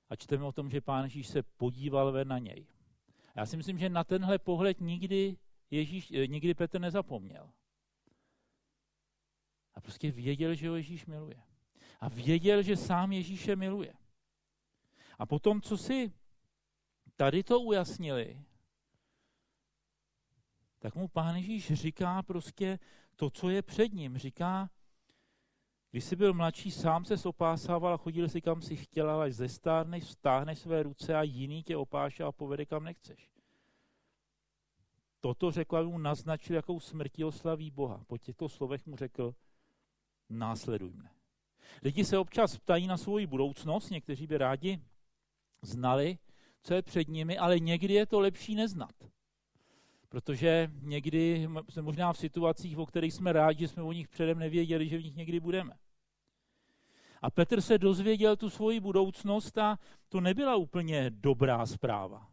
A 0.10 0.16
čteme 0.16 0.44
o 0.44 0.52
tom, 0.52 0.70
že 0.70 0.82
pán 0.82 1.04
Ježíš 1.04 1.28
se 1.28 1.44
podíval 1.44 2.12
ven 2.12 2.28
na 2.28 2.38
něj. 2.38 2.66
A 3.36 3.40
já 3.40 3.46
si 3.46 3.58
myslím, 3.58 3.78
že 3.78 3.90
na 3.90 4.04
tenhle 4.04 4.40
pohled 4.40 4.82
nikdy, 4.82 5.38
Ježíš, 5.72 6.12
eh, 6.12 6.28
nikdy 6.28 6.54
Petr 6.54 6.80
nezapomněl. 6.80 7.50
A 9.74 9.82
prostě 9.82 10.12
věděl, 10.12 10.56
že 10.56 10.70
ho 10.70 10.75
Ježíš 10.75 11.06
miluje. 11.06 11.44
A 12.00 12.10
věděl, 12.10 12.62
že 12.62 12.78
sám 12.78 13.12
Ježíše 13.12 13.56
miluje. 13.56 13.94
A 15.20 15.25
potom, 15.25 15.62
co 15.62 15.78
si 15.78 16.14
tady 17.16 17.44
to 17.44 17.62
ujasnili, 17.62 18.42
tak 20.80 20.96
mu 20.96 21.08
pán 21.08 21.36
Ježíš 21.36 21.74
říká 21.74 22.24
prostě 22.24 22.80
to, 23.16 23.30
co 23.30 23.50
je 23.50 23.62
před 23.62 23.94
ním. 23.94 24.18
Říká, 24.18 24.70
když 25.96 26.04
jsi 26.04 26.16
byl 26.16 26.34
mladší, 26.34 26.72
sám 26.72 27.06
se 27.06 27.30
opásával 27.30 27.94
a 27.94 27.98
chodil 27.98 28.30
si 28.30 28.42
kam 28.42 28.62
si 28.62 28.75
chtěl, 28.75 29.10
ale 29.10 29.25
až 29.25 29.34
zestárneš, 29.34 30.04
stáhneš 30.04 30.60
své 30.60 30.84
ruce 30.84 31.16
a 31.16 31.24
jiný 31.24 31.64
tě 31.64 31.78
opáše 31.78 32.24
a 32.24 32.32
povede 32.32 32.66
kam 32.66 32.84
nechceš. 32.84 33.30
Toto 35.20 35.52
řekl, 35.52 35.78
aby 35.78 35.88
mu 35.88 35.98
naznačil, 35.98 36.56
jakou 36.56 36.80
smrtí 36.80 37.24
oslaví 37.24 37.72
Boha. 37.72 38.04
Po 38.08 38.18
těchto 38.18 38.50
slovech 38.50 38.86
mu 38.86 38.96
řekl, 38.96 39.36
následuj 40.30 40.94
mne. 40.94 41.12
Lidi 41.84 42.06
se 42.06 42.18
občas 42.18 42.58
ptají 42.58 42.88
na 42.88 42.98
svoji 42.98 43.28
budoucnost, 43.28 43.90
někteří 43.90 44.28
by 44.28 44.38
rádi 44.38 44.82
znali, 45.62 46.18
co 46.62 46.74
je 46.74 46.82
před 46.82 47.08
nimi, 47.08 47.38
ale 47.38 47.60
někdy 47.60 47.94
je 47.94 48.06
to 48.06 48.20
lepší 48.20 48.56
neznat. 48.56 48.96
Protože 50.10 50.72
někdy 50.82 51.48
jsme 51.70 51.82
možná 51.82 52.14
v 52.14 52.18
situacích, 52.18 52.78
o 52.78 52.86
kterých 52.86 53.14
jsme 53.14 53.34
rádi, 53.34 53.60
že 53.60 53.68
jsme 53.68 53.84
o 53.84 53.92
nich 53.92 54.08
předem 54.08 54.40
nevěděli, 54.40 54.90
že 54.90 54.98
v 54.98 55.04
nich 55.04 55.16
někdy 55.16 55.40
budeme. 55.40 55.74
A 57.25 57.29
Petr 57.29 57.62
se 57.62 57.77
dozvěděl 57.77 58.36
tu 58.36 58.50
svoji 58.50 58.79
budoucnost 58.79 59.58
a 59.58 59.79
to 60.10 60.22
nebyla 60.22 60.55
úplně 60.55 61.10
dobrá 61.10 61.65
zpráva. 61.65 62.32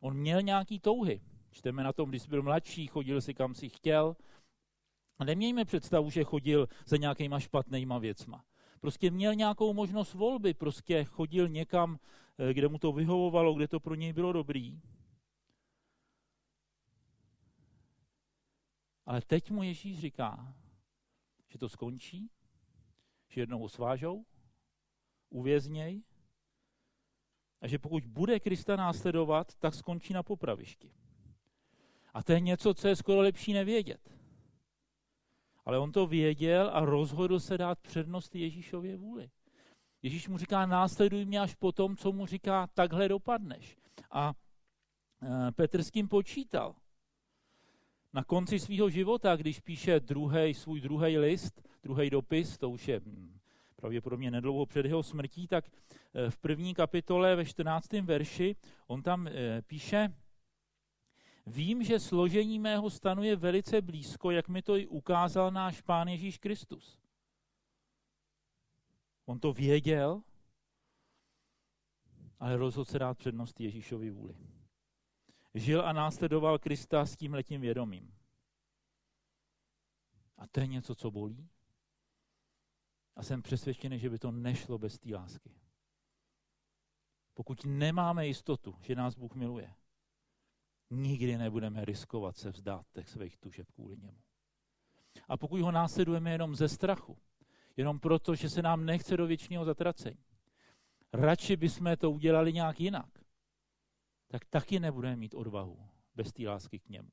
On 0.00 0.16
měl 0.16 0.42
nějaký 0.42 0.80
touhy. 0.80 1.20
Čteme 1.50 1.84
na 1.84 1.92
tom, 1.92 2.10
když 2.10 2.26
byl 2.26 2.42
mladší, 2.42 2.86
chodil 2.86 3.20
si 3.20 3.34
kam 3.34 3.54
si 3.54 3.68
chtěl. 3.68 4.16
A 5.18 5.24
nemějme 5.24 5.64
představu, 5.64 6.10
že 6.10 6.24
chodil 6.24 6.68
za 6.86 6.96
nějakýma 6.96 7.40
špatnýma 7.40 7.98
věcma. 7.98 8.44
Prostě 8.80 9.10
měl 9.10 9.34
nějakou 9.34 9.74
možnost 9.74 10.14
volby, 10.14 10.54
prostě 10.54 11.04
chodil 11.04 11.48
někam, 11.48 11.98
eh, 12.38 12.54
kde 12.54 12.68
mu 12.68 12.78
to 12.78 12.92
vyhovovalo, 12.92 13.54
kde 13.54 13.68
to 13.68 13.80
pro 13.80 13.94
něj 13.94 14.12
bylo 14.12 14.32
dobrý. 14.32 14.80
Ale 19.06 19.20
teď 19.20 19.50
mu 19.50 19.62
Ježíš 19.62 19.98
říká, 19.98 20.54
že 21.48 21.58
to 21.58 21.68
skončí, 21.68 22.30
že 23.32 23.40
jednou 23.40 23.58
ho 23.58 23.68
svážou, 23.68 24.24
uvězněj 25.30 26.02
a 27.60 27.66
že 27.66 27.78
pokud 27.78 28.06
bude 28.06 28.40
Krista 28.40 28.76
následovat, 28.76 29.54
tak 29.54 29.74
skončí 29.74 30.12
na 30.12 30.22
popravišti. 30.22 30.92
A 32.14 32.22
to 32.22 32.32
je 32.32 32.40
něco, 32.40 32.74
co 32.74 32.88
je 32.88 32.96
skoro 32.96 33.20
lepší 33.20 33.52
nevědět. 33.52 34.10
Ale 35.64 35.78
on 35.78 35.92
to 35.92 36.06
věděl 36.06 36.70
a 36.72 36.84
rozhodl 36.84 37.40
se 37.40 37.58
dát 37.58 37.78
přednost 37.78 38.34
Ježíšově 38.34 38.96
vůli. 38.96 39.30
Ježíš 40.02 40.28
mu 40.28 40.38
říká, 40.38 40.66
následuj 40.66 41.24
mě 41.24 41.40
až 41.40 41.54
po 41.54 41.72
tom, 41.72 41.96
co 41.96 42.12
mu 42.12 42.26
říká, 42.26 42.66
takhle 42.66 43.08
dopadneš. 43.08 43.76
A 44.10 44.34
e, 45.22 45.52
Petr 45.52 45.82
s 45.82 45.90
tím 45.90 46.08
počítal. 46.08 46.74
Na 48.12 48.24
konci 48.24 48.58
svého 48.58 48.90
života, 48.90 49.36
když 49.36 49.60
píše 49.60 50.00
druhý, 50.00 50.54
svůj 50.54 50.80
druhý 50.80 51.18
list, 51.18 51.68
druhý 51.82 52.10
dopis, 52.10 52.58
to 52.58 52.70
už 52.70 52.88
je 52.88 53.00
hm, 53.00 53.38
pravděpodobně 53.76 54.30
nedlouho 54.30 54.66
před 54.66 54.86
jeho 54.86 55.02
smrtí, 55.02 55.46
tak 55.46 55.64
e, 56.14 56.30
v 56.30 56.38
první 56.38 56.74
kapitole 56.74 57.36
ve 57.36 57.44
14. 57.44 57.92
verši 57.92 58.56
on 58.86 59.02
tam 59.02 59.26
e, 59.26 59.62
píše, 59.62 60.08
Vím, 61.46 61.84
že 61.84 62.00
složení 62.00 62.58
mého 62.58 62.90
stanu 62.90 63.22
je 63.22 63.36
velice 63.36 63.80
blízko, 63.80 64.30
jak 64.30 64.48
mi 64.48 64.62
to 64.62 64.76
i 64.76 64.86
ukázal 64.86 65.50
náš 65.50 65.80
Pán 65.80 66.08
Ježíš 66.08 66.38
Kristus. 66.38 66.98
On 69.24 69.40
to 69.40 69.52
věděl, 69.52 70.22
ale 72.38 72.56
rozhodl 72.56 72.84
se 72.84 72.98
dát 72.98 73.18
přednost 73.18 73.60
Ježíšovi 73.60 74.10
vůli. 74.10 74.36
Žil 75.54 75.86
a 75.86 75.92
následoval 75.92 76.58
Krista 76.58 77.06
s 77.06 77.16
tím 77.16 77.34
letím 77.34 77.60
vědomím. 77.60 78.14
A 80.36 80.46
to 80.46 80.60
je 80.60 80.66
něco, 80.66 80.94
co 80.94 81.10
bolí. 81.10 81.48
A 83.16 83.22
jsem 83.22 83.42
přesvědčený, 83.42 83.98
že 83.98 84.10
by 84.10 84.18
to 84.18 84.30
nešlo 84.30 84.78
bez 84.78 84.98
té 84.98 85.14
lásky. 85.14 85.50
Pokud 87.34 87.64
nemáme 87.64 88.26
jistotu, 88.26 88.76
že 88.82 88.94
nás 88.94 89.14
Bůh 89.14 89.34
miluje, 89.34 89.74
nikdy 90.90 91.38
nebudeme 91.38 91.84
riskovat 91.84 92.36
se 92.36 92.50
vzdát 92.50 92.86
těch 92.92 93.08
svých 93.08 93.36
tužeb 93.36 93.70
kvůli 93.70 93.96
němu. 93.96 94.22
A 95.28 95.36
pokud 95.36 95.60
ho 95.60 95.72
následujeme 95.72 96.30
jenom 96.30 96.54
ze 96.54 96.68
strachu, 96.68 97.18
jenom 97.76 98.00
proto, 98.00 98.34
že 98.34 98.50
se 98.50 98.62
nám 98.62 98.84
nechce 98.84 99.16
do 99.16 99.26
věčného 99.26 99.64
zatracení, 99.64 100.24
radši 101.12 101.56
bychom 101.56 101.96
to 101.96 102.10
udělali 102.10 102.52
nějak 102.52 102.80
jinak, 102.80 103.24
tak 104.28 104.44
taky 104.44 104.80
nebudeme 104.80 105.16
mít 105.16 105.34
odvahu 105.34 105.88
bez 106.14 106.32
té 106.32 106.48
lásky 106.48 106.78
k 106.78 106.88
němu. 106.88 107.10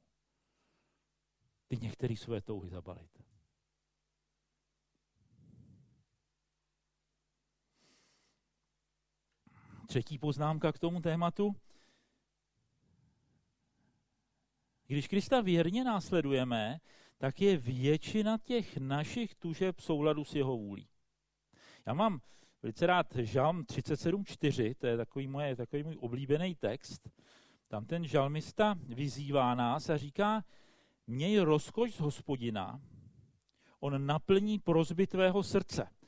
Ty 1.67 1.77
některé 1.77 2.15
své 2.15 2.41
touhy 2.41 2.69
zabalit. 2.69 3.23
Třetí 9.89 10.17
poznámka 10.17 10.71
k 10.71 10.79
tomu 10.79 11.01
tématu. 11.01 11.55
Když 14.87 15.07
Krista 15.07 15.41
věrně 15.41 15.83
následujeme, 15.83 16.79
tak 17.17 17.41
je 17.41 17.57
většina 17.57 18.37
těch 18.37 18.77
našich 18.77 19.35
tužeb 19.35 19.77
v 19.77 19.83
souladu 19.83 20.23
s 20.23 20.35
jeho 20.35 20.57
vůlí. 20.57 20.87
Já 21.85 21.93
mám 21.93 22.21
velice 22.61 22.87
rád 22.87 23.15
žalm 23.15 23.63
37.4, 23.63 24.75
to 24.75 24.87
je 24.87 24.97
takový, 24.97 25.27
moje, 25.27 25.55
takový 25.55 25.83
můj 25.83 25.97
oblíbený 25.99 26.55
text. 26.55 27.09
Tam 27.67 27.85
ten 27.85 28.07
žalmista 28.07 28.75
vyzývá 28.87 29.55
nás 29.55 29.89
a 29.89 29.97
říká, 29.97 30.43
měj 31.07 31.39
rozkoš 31.39 31.93
z 31.93 31.99
hospodina, 31.99 32.81
on 33.79 34.05
naplní 34.05 34.59
prozby 34.59 35.07
tvého 35.07 35.43
srdce. 35.43 35.98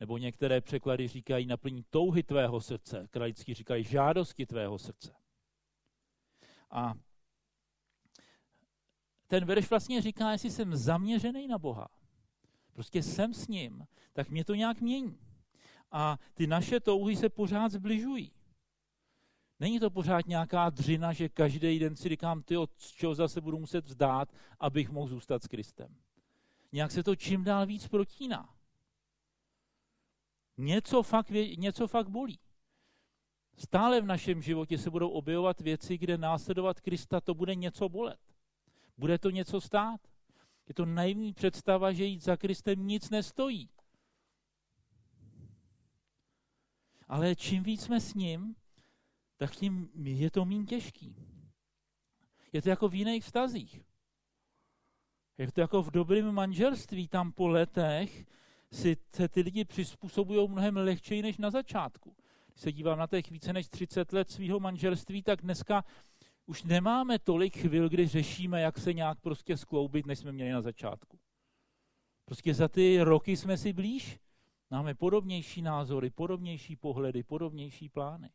Nebo 0.00 0.18
některé 0.18 0.60
překlady 0.60 1.08
říkají, 1.08 1.46
naplní 1.46 1.84
touhy 1.90 2.22
tvého 2.22 2.60
srdce. 2.60 3.08
Kralický 3.10 3.54
říkají 3.54 3.84
žádosti 3.84 4.46
tvého 4.46 4.78
srdce. 4.78 5.14
A 6.70 6.94
ten 9.26 9.44
verš 9.44 9.70
vlastně 9.70 10.02
říká, 10.02 10.32
jestli 10.32 10.50
jsem 10.50 10.76
zaměřený 10.76 11.48
na 11.48 11.58
Boha, 11.58 11.88
prostě 12.72 13.02
jsem 13.02 13.34
s 13.34 13.48
ním, 13.48 13.86
tak 14.12 14.30
mě 14.30 14.44
to 14.44 14.54
nějak 14.54 14.80
mění. 14.80 15.18
A 15.92 16.18
ty 16.34 16.46
naše 16.46 16.80
touhy 16.80 17.16
se 17.16 17.28
pořád 17.28 17.72
zbližují. 17.72 18.32
Není 19.60 19.80
to 19.80 19.90
pořád 19.90 20.26
nějaká 20.26 20.70
dřina, 20.70 21.12
že 21.12 21.28
každý 21.28 21.78
den 21.78 21.96
si 21.96 22.08
říkám, 22.08 22.42
ty 22.42 22.56
od 22.56 22.78
čeho 22.78 23.14
zase 23.14 23.40
budu 23.40 23.58
muset 23.58 23.84
vzdát, 23.84 24.32
abych 24.60 24.90
mohl 24.90 25.08
zůstat 25.08 25.42
s 25.42 25.48
Kristem. 25.48 25.96
Nějak 26.72 26.90
se 26.90 27.02
to 27.02 27.16
čím 27.16 27.44
dál 27.44 27.66
víc 27.66 27.88
protíná. 27.88 28.59
Něco 30.60 31.02
fakt, 31.02 31.30
něco 31.56 31.88
fakt 31.88 32.08
bolí. 32.08 32.38
Stále 33.56 34.00
v 34.00 34.06
našem 34.06 34.42
životě 34.42 34.78
se 34.78 34.90
budou 34.90 35.08
objevovat 35.08 35.60
věci, 35.60 35.98
kde 35.98 36.18
následovat 36.18 36.80
Krista 36.80 37.20
to 37.20 37.34
bude 37.34 37.54
něco 37.54 37.88
bolet. 37.88 38.20
Bude 38.96 39.18
to 39.18 39.30
něco 39.30 39.60
stát? 39.60 40.00
Je 40.68 40.74
to 40.74 40.86
naivní 40.86 41.32
představa, 41.32 41.92
že 41.92 42.04
jít 42.04 42.22
za 42.22 42.36
Kristem 42.36 42.86
nic 42.86 43.10
nestojí. 43.10 43.70
Ale 47.08 47.36
čím 47.36 47.62
víc 47.62 47.82
jsme 47.82 48.00
s 48.00 48.14
ním, 48.14 48.56
tak 49.36 49.56
tím 49.56 49.90
je 50.04 50.30
to 50.30 50.44
méně 50.44 50.66
těžký. 50.66 51.16
Je 52.52 52.62
to 52.62 52.68
jako 52.68 52.88
v 52.88 52.94
jiných 52.94 53.24
vztazích. 53.24 53.84
Je 55.38 55.52
to 55.52 55.60
jako 55.60 55.82
v 55.82 55.90
dobrém 55.90 56.32
manželství, 56.32 57.08
tam 57.08 57.32
po 57.32 57.48
letech 57.48 58.26
si 58.72 58.96
se 59.14 59.28
ty 59.28 59.40
lidi 59.40 59.64
přizpůsobují 59.64 60.48
mnohem 60.48 60.76
lehčeji 60.76 61.22
než 61.22 61.38
na 61.38 61.50
začátku. 61.50 62.16
Když 62.48 62.60
se 62.60 62.72
dívám 62.72 62.98
na 62.98 63.06
těch 63.06 63.30
více 63.30 63.52
než 63.52 63.68
30 63.68 64.12
let 64.12 64.30
svého 64.30 64.60
manželství, 64.60 65.22
tak 65.22 65.42
dneska 65.42 65.84
už 66.46 66.62
nemáme 66.62 67.18
tolik 67.18 67.58
chvil, 67.58 67.88
kdy 67.88 68.06
řešíme, 68.06 68.60
jak 68.60 68.78
se 68.78 68.92
nějak 68.92 69.20
prostě 69.20 69.56
skloubit, 69.56 70.06
než 70.06 70.18
jsme 70.18 70.32
měli 70.32 70.50
na 70.50 70.60
začátku. 70.60 71.18
Prostě 72.24 72.54
za 72.54 72.68
ty 72.68 73.02
roky 73.02 73.36
jsme 73.36 73.56
si 73.56 73.72
blíž, 73.72 74.18
máme 74.70 74.94
podobnější 74.94 75.62
názory, 75.62 76.10
podobnější 76.10 76.76
pohledy, 76.76 77.22
podobnější 77.22 77.88
plány. 77.88 78.30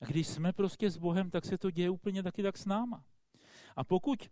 A 0.00 0.04
když 0.04 0.26
jsme 0.26 0.52
prostě 0.52 0.90
s 0.90 0.96
Bohem, 0.96 1.30
tak 1.30 1.44
se 1.44 1.58
to 1.58 1.70
děje 1.70 1.90
úplně 1.90 2.22
taky 2.22 2.42
tak 2.42 2.58
s 2.58 2.66
náma. 2.66 3.04
A 3.76 3.84
pokud 3.84 4.30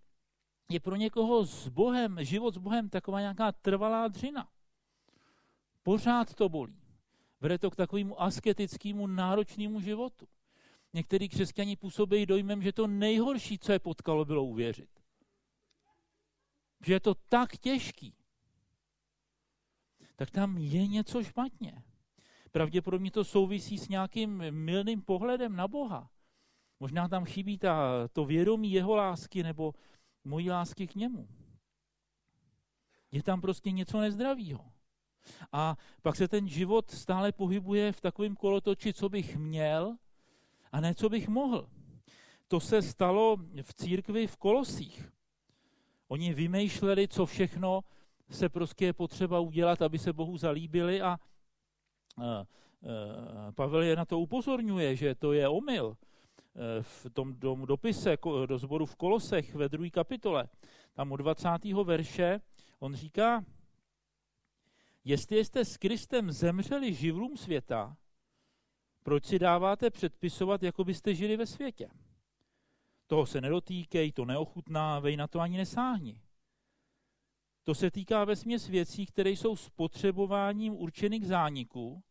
je 0.71 0.81
pro 0.81 0.97
někoho 0.97 1.45
s 1.45 1.69
Bohem, 1.69 2.25
život 2.25 2.55
s 2.55 2.59
Bohem 2.59 2.89
taková 2.89 3.21
nějaká 3.21 3.53
trvalá 3.53 4.09
dřina, 4.09 4.49
pořád 5.83 6.35
to 6.35 6.49
bolí. 6.49 6.83
Vede 7.41 7.59
to 7.59 7.71
k 7.71 7.77
takovému 7.77 8.23
asketickému, 8.23 9.07
náročnému 9.07 9.81
životu. 9.81 10.29
Někteří 10.93 11.29
křesťani 11.29 11.77
působí 11.77 12.27
dojmem, 12.27 12.63
že 12.63 12.73
to 12.73 12.87
nejhorší, 12.87 13.59
co 13.59 13.73
je 13.73 13.79
potkalo, 13.79 14.25
bylo 14.25 14.45
uvěřit. 14.45 14.91
Že 16.87 16.93
je 16.93 17.01
to 17.01 17.15
tak 17.15 17.57
těžký. 17.57 18.15
Tak 20.17 20.31
tam 20.31 20.59
je 20.59 20.87
něco 20.87 21.25
špatně. 21.25 21.83
Pravděpodobně 22.53 23.11
to 23.11 23.25
souvisí 23.25 23.79
s 23.79 23.89
nějakým 23.89 24.51
milným 24.51 25.03
pohledem 25.03 25.57
na 25.57 25.69
Boha. 25.69 26.11
Možná 26.81 27.09
tam 27.09 27.25
chybí 27.25 27.59
ta, 27.59 28.09
to 28.13 28.25
vědomí 28.25 28.73
jeho 28.73 28.97
lásky 28.97 29.43
nebo 29.43 29.75
mojí 30.25 30.51
lásky 30.51 30.87
k 30.87 30.95
němu. 30.95 31.29
Je 33.11 33.23
tam 33.23 33.41
prostě 33.41 33.71
něco 33.71 34.01
nezdravého. 34.01 34.73
A 35.53 35.77
pak 36.03 36.17
se 36.17 36.29
ten 36.29 36.49
život 36.49 36.91
stále 36.91 37.33
pohybuje 37.33 37.93
v 37.93 38.01
takovém 38.01 38.37
kolotoči, 38.37 38.93
co 38.93 39.09
bych 39.09 39.37
měl 39.37 39.97
a 40.73 40.81
ne 40.81 40.95
co 40.95 41.09
bych 41.09 41.29
mohl. 41.29 41.69
To 42.49 42.61
se 42.61 42.83
stalo 42.83 43.37
v 43.63 43.75
církvi 43.75 44.27
v 44.27 44.37
Kolosích. 44.37 45.13
Oni 46.09 46.35
vymýšleli, 46.35 47.09
co 47.09 47.27
všechno 47.27 47.85
se 48.31 48.49
prostě 48.49 48.85
je 48.85 48.93
potřeba 48.93 49.41
udělat, 49.41 49.83
aby 49.83 49.99
se 49.99 50.13
Bohu 50.13 50.37
zalíbili 50.37 51.03
a 51.03 51.19
Pavel 53.55 53.83
je 53.83 53.97
na 53.97 54.05
to 54.05 54.19
upozorňuje, 54.19 54.97
že 54.97 55.15
to 55.15 55.33
je 55.33 55.49
omyl. 55.49 55.97
E, 55.97 56.83
v 56.83 57.07
tom, 57.13 57.37
dopise 57.67 58.17
do 58.47 58.59
sboru 58.59 58.87
v 58.87 58.97
Kolosech 58.97 59.55
ve 59.55 59.69
druhé 59.69 59.91
kapitole, 59.91 60.49
tam 60.95 61.13
od 61.13 61.17
20. 61.17 61.49
verše, 61.85 62.41
on 62.79 62.95
říká, 62.95 63.45
jestli 65.05 65.45
jste 65.45 65.65
s 65.65 65.77
Kristem 65.77 66.33
zemřeli 66.33 66.95
živlům 66.95 67.37
světa, 67.37 67.97
proč 69.03 69.25
si 69.25 69.39
dáváte 69.39 69.91
předpisovat, 69.91 70.63
jako 70.63 70.85
byste 70.85 71.15
žili 71.15 71.37
ve 71.37 71.47
světě? 71.47 71.91
Toho 73.07 73.27
se 73.27 73.41
nedotýkej, 73.41 74.13
to 74.13 74.25
neochutnávej, 74.25 75.17
na 75.17 75.27
to 75.27 75.41
ani 75.41 75.57
nesáhni. 75.57 76.23
To 77.65 77.75
se 77.75 77.91
týká 77.91 78.25
ve 78.25 78.37
směs 78.37 78.69
věcí, 78.69 79.07
které 79.07 79.31
jsou 79.31 79.57
spotřebováním 79.57 80.75
určených 80.75 81.27
zániků, 81.27 82.03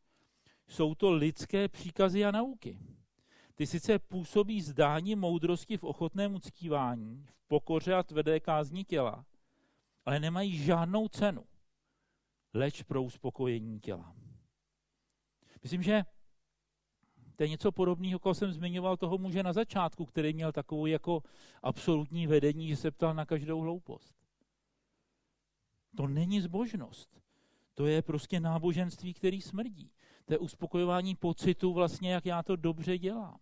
jsou 0.67 0.95
to 0.95 1.11
lidské 1.11 1.67
příkazy 1.67 2.25
a 2.25 2.31
nauky. 2.31 2.79
Ty 3.55 3.67
sice 3.67 3.99
působí 3.99 4.61
zdání 4.61 5.15
moudrosti 5.15 5.77
v 5.77 5.83
ochotném 5.83 6.35
uctívání, 6.35 7.25
v 7.27 7.47
pokoře 7.47 7.93
a 7.93 8.03
tvrdé 8.03 8.39
kázni 8.39 8.83
těla, 8.83 9.25
ale 10.05 10.19
nemají 10.19 10.57
žádnou 10.57 11.07
cenu, 11.07 11.45
leč 12.53 12.83
pro 12.83 13.03
uspokojení 13.03 13.79
těla. 13.79 14.15
Myslím, 15.63 15.83
že 15.83 16.05
to 17.35 17.43
je 17.43 17.49
něco 17.49 17.71
podobného, 17.71 18.15
jako 18.15 18.33
jsem 18.33 18.51
zmiňoval 18.51 18.97
toho 18.97 19.17
muže 19.17 19.43
na 19.43 19.53
začátku, 19.53 20.05
který 20.05 20.33
měl 20.33 20.51
takovou 20.51 20.85
jako 20.85 21.23
absolutní 21.63 22.27
vedení, 22.27 22.67
že 22.67 22.75
se 22.75 22.91
ptal 22.91 23.13
na 23.13 23.25
každou 23.25 23.59
hloupost. 23.59 24.15
To 25.95 26.07
není 26.07 26.41
zbožnost. 26.41 27.21
To 27.73 27.85
je 27.85 28.01
prostě 28.01 28.39
náboženství, 28.39 29.13
který 29.13 29.41
smrdí. 29.41 29.91
To 30.25 30.33
je 30.33 30.37
uspokojování 30.37 31.15
pocitu 31.15 31.73
vlastně, 31.73 32.11
jak 32.11 32.25
já 32.25 32.43
to 32.43 32.55
dobře 32.55 32.97
dělám. 32.97 33.39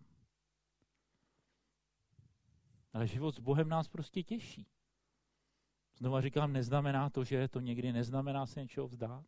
Ale 2.92 3.06
život 3.06 3.34
s 3.34 3.40
Bohem 3.40 3.68
nás 3.68 3.88
prostě 3.88 4.22
těší. 4.22 4.66
Znova 5.96 6.20
říkám, 6.20 6.52
neznamená 6.52 7.10
to, 7.10 7.24
že 7.24 7.48
to 7.48 7.60
někdy 7.60 7.92
neznamená 7.92 8.46
se 8.46 8.60
něčeho 8.60 8.88
vzdát. 8.88 9.24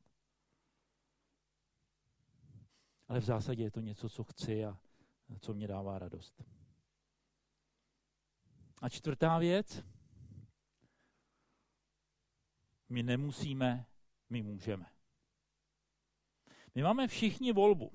Ale 3.09 3.21
v 3.21 3.25
zásadě 3.25 3.63
je 3.63 3.71
to 3.71 3.81
něco, 3.81 4.09
co 4.09 4.25
chci 4.25 4.65
a 4.65 4.79
co 5.41 5.55
mě 5.55 5.69
dává 5.69 5.99
radost. 5.99 6.43
A 8.83 8.89
čtvrtá 8.89 9.39
věc. 9.39 9.85
My 12.89 13.03
nemusíme, 13.03 13.87
my 14.31 14.43
můžeme. 14.43 14.93
My 16.75 16.83
máme 16.83 17.09
všichni 17.09 17.53
volbu. 17.53 17.93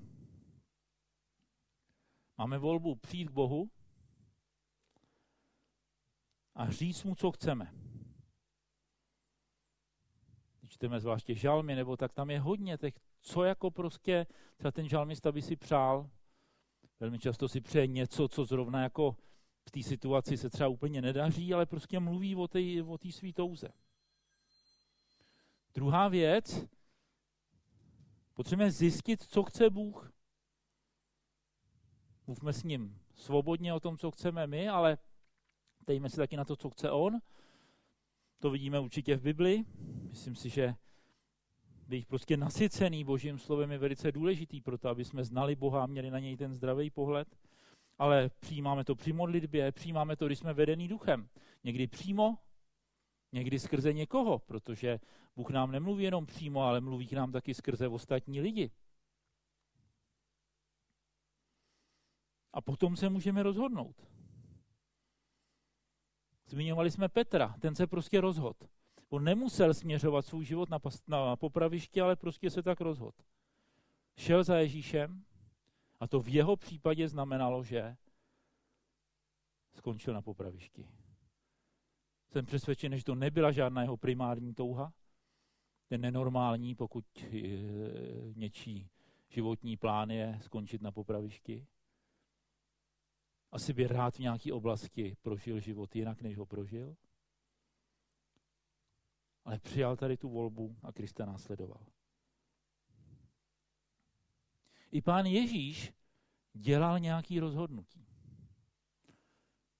Máme 2.38 2.58
volbu 2.58 2.96
přijít 2.96 3.28
k 3.28 3.32
Bohu 3.32 3.70
a 6.54 6.70
říct 6.70 7.04
mu, 7.04 7.14
co 7.14 7.32
chceme. 7.32 7.74
Když 10.60 10.73
čteme 10.84 11.00
zvláště 11.00 11.34
žalmy, 11.34 11.74
nebo 11.74 11.96
tak 11.96 12.12
tam 12.12 12.30
je 12.30 12.40
hodně 12.40 12.78
těch, 12.78 12.94
co 13.20 13.44
jako 13.44 13.70
prostě 13.70 14.26
třeba 14.56 14.72
ten 14.72 14.88
žalmista 14.88 15.32
by 15.32 15.42
si 15.42 15.56
přál. 15.56 16.10
Velmi 17.00 17.18
často 17.18 17.48
si 17.48 17.60
přeje 17.60 17.86
něco, 17.86 18.28
co 18.28 18.44
zrovna 18.44 18.82
jako 18.82 19.16
v 19.68 19.70
té 19.70 19.82
situaci 19.82 20.36
se 20.36 20.50
třeba 20.50 20.68
úplně 20.68 21.02
nedaří, 21.02 21.54
ale 21.54 21.66
prostě 21.66 22.00
mluví 22.00 22.36
o 22.36 22.48
té 22.48 22.58
o 22.86 22.98
svý 23.10 23.32
touze. 23.32 23.68
Druhá 25.74 26.08
věc, 26.08 26.66
Potřebujeme 28.34 28.70
zjistit, 28.70 29.22
co 29.22 29.42
chce 29.42 29.70
Bůh. 29.70 30.12
Mluvme 32.26 32.52
s 32.52 32.62
ním 32.62 33.00
svobodně 33.14 33.74
o 33.74 33.80
tom, 33.80 33.98
co 33.98 34.10
chceme 34.10 34.46
my, 34.46 34.68
ale 34.68 34.98
dejme 35.86 36.10
si 36.10 36.16
taky 36.16 36.36
na 36.36 36.44
to, 36.44 36.56
co 36.56 36.70
chce 36.70 36.90
On. 36.90 37.20
To 38.44 38.50
vidíme 38.50 38.80
určitě 38.80 39.16
v 39.16 39.22
Bibli. 39.22 39.64
Myslím 40.08 40.34
si, 40.34 40.50
že 40.50 40.74
být 41.88 42.08
prostě 42.08 42.36
nasycený 42.36 43.04
Božím 43.04 43.38
slovem 43.38 43.72
je 43.72 43.78
velice 43.78 44.12
důležitý 44.12 44.60
pro 44.60 44.78
to, 44.78 44.88
aby 44.88 45.04
jsme 45.04 45.24
znali 45.24 45.56
Boha 45.56 45.82
a 45.82 45.86
měli 45.86 46.10
na 46.10 46.18
něj 46.18 46.36
ten 46.36 46.54
zdravý 46.54 46.90
pohled. 46.90 47.36
Ale 47.98 48.30
přijímáme 48.40 48.84
to 48.84 48.94
při 48.94 49.12
modlitbě, 49.12 49.72
přijímáme 49.72 50.16
to, 50.16 50.26
když 50.26 50.38
jsme 50.38 50.54
vedený 50.54 50.88
duchem. 50.88 51.28
Někdy 51.64 51.86
přímo, 51.86 52.38
někdy 53.32 53.58
skrze 53.58 53.92
někoho, 53.92 54.38
protože 54.38 55.00
Bůh 55.36 55.50
nám 55.50 55.72
nemluví 55.72 56.04
jenom 56.04 56.26
přímo, 56.26 56.62
ale 56.62 56.80
mluví 56.80 57.06
k 57.06 57.12
nám 57.12 57.32
taky 57.32 57.54
skrze 57.54 57.88
ostatní 57.88 58.40
lidi. 58.40 58.70
A 62.52 62.60
potom 62.60 62.96
se 62.96 63.08
můžeme 63.08 63.42
rozhodnout. 63.42 64.08
Zmiňovali 66.46 66.90
jsme 66.90 67.08
Petra, 67.08 67.54
ten 67.60 67.74
se 67.74 67.86
prostě 67.86 68.20
rozhodl. 68.20 68.66
On 69.08 69.24
nemusel 69.24 69.74
směřovat 69.74 70.26
svůj 70.26 70.44
život 70.44 70.70
na, 70.70 70.78
na 71.08 71.36
popraviště, 71.36 72.02
ale 72.02 72.16
prostě 72.16 72.50
se 72.50 72.62
tak 72.62 72.80
rozhodl. 72.80 73.16
Šel 74.16 74.44
za 74.44 74.56
Ježíšem 74.56 75.24
a 76.00 76.06
to 76.06 76.20
v 76.20 76.28
jeho 76.28 76.56
případě 76.56 77.08
znamenalo, 77.08 77.64
že 77.64 77.96
skončil 79.74 80.14
na 80.14 80.22
popravišti. 80.22 80.88
Jsem 82.30 82.46
přesvědčen, 82.46 82.96
že 82.96 83.04
to 83.04 83.14
nebyla 83.14 83.52
žádná 83.52 83.82
jeho 83.82 83.96
primární 83.96 84.54
touha, 84.54 84.92
ten 85.88 86.00
nenormální, 86.00 86.74
pokud 86.74 87.04
e, 87.18 87.28
něčí 88.34 88.90
životní 89.28 89.76
plán 89.76 90.10
je 90.10 90.38
skončit 90.42 90.82
na 90.82 90.92
popravišti. 90.92 91.66
Asi 93.54 93.72
by 93.72 93.86
rád 93.86 94.14
v 94.14 94.18
nějaké 94.18 94.52
oblasti 94.52 95.16
prožil 95.22 95.60
život 95.60 95.96
jinak, 95.96 96.22
než 96.22 96.36
ho 96.36 96.46
prožil. 96.46 96.96
Ale 99.44 99.58
přijal 99.58 99.96
tady 99.96 100.16
tu 100.16 100.28
volbu 100.28 100.76
a 100.82 100.92
Krista 100.92 101.24
následoval. 101.24 101.86
I 104.92 105.02
pán 105.02 105.26
Ježíš 105.26 105.92
dělal 106.52 106.98
nějaký 106.98 107.40
rozhodnutí. 107.40 108.06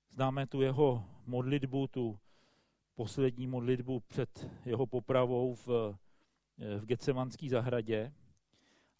Známe 0.08 0.46
tu 0.46 0.60
jeho 0.60 1.04
modlitbu, 1.26 1.86
tu 1.86 2.18
poslední 2.94 3.46
modlitbu 3.46 4.00
před 4.00 4.50
jeho 4.64 4.86
popravou 4.86 5.54
v, 5.54 5.66
v 6.78 6.84
Getsemanské 6.84 7.48
zahradě. 7.48 8.12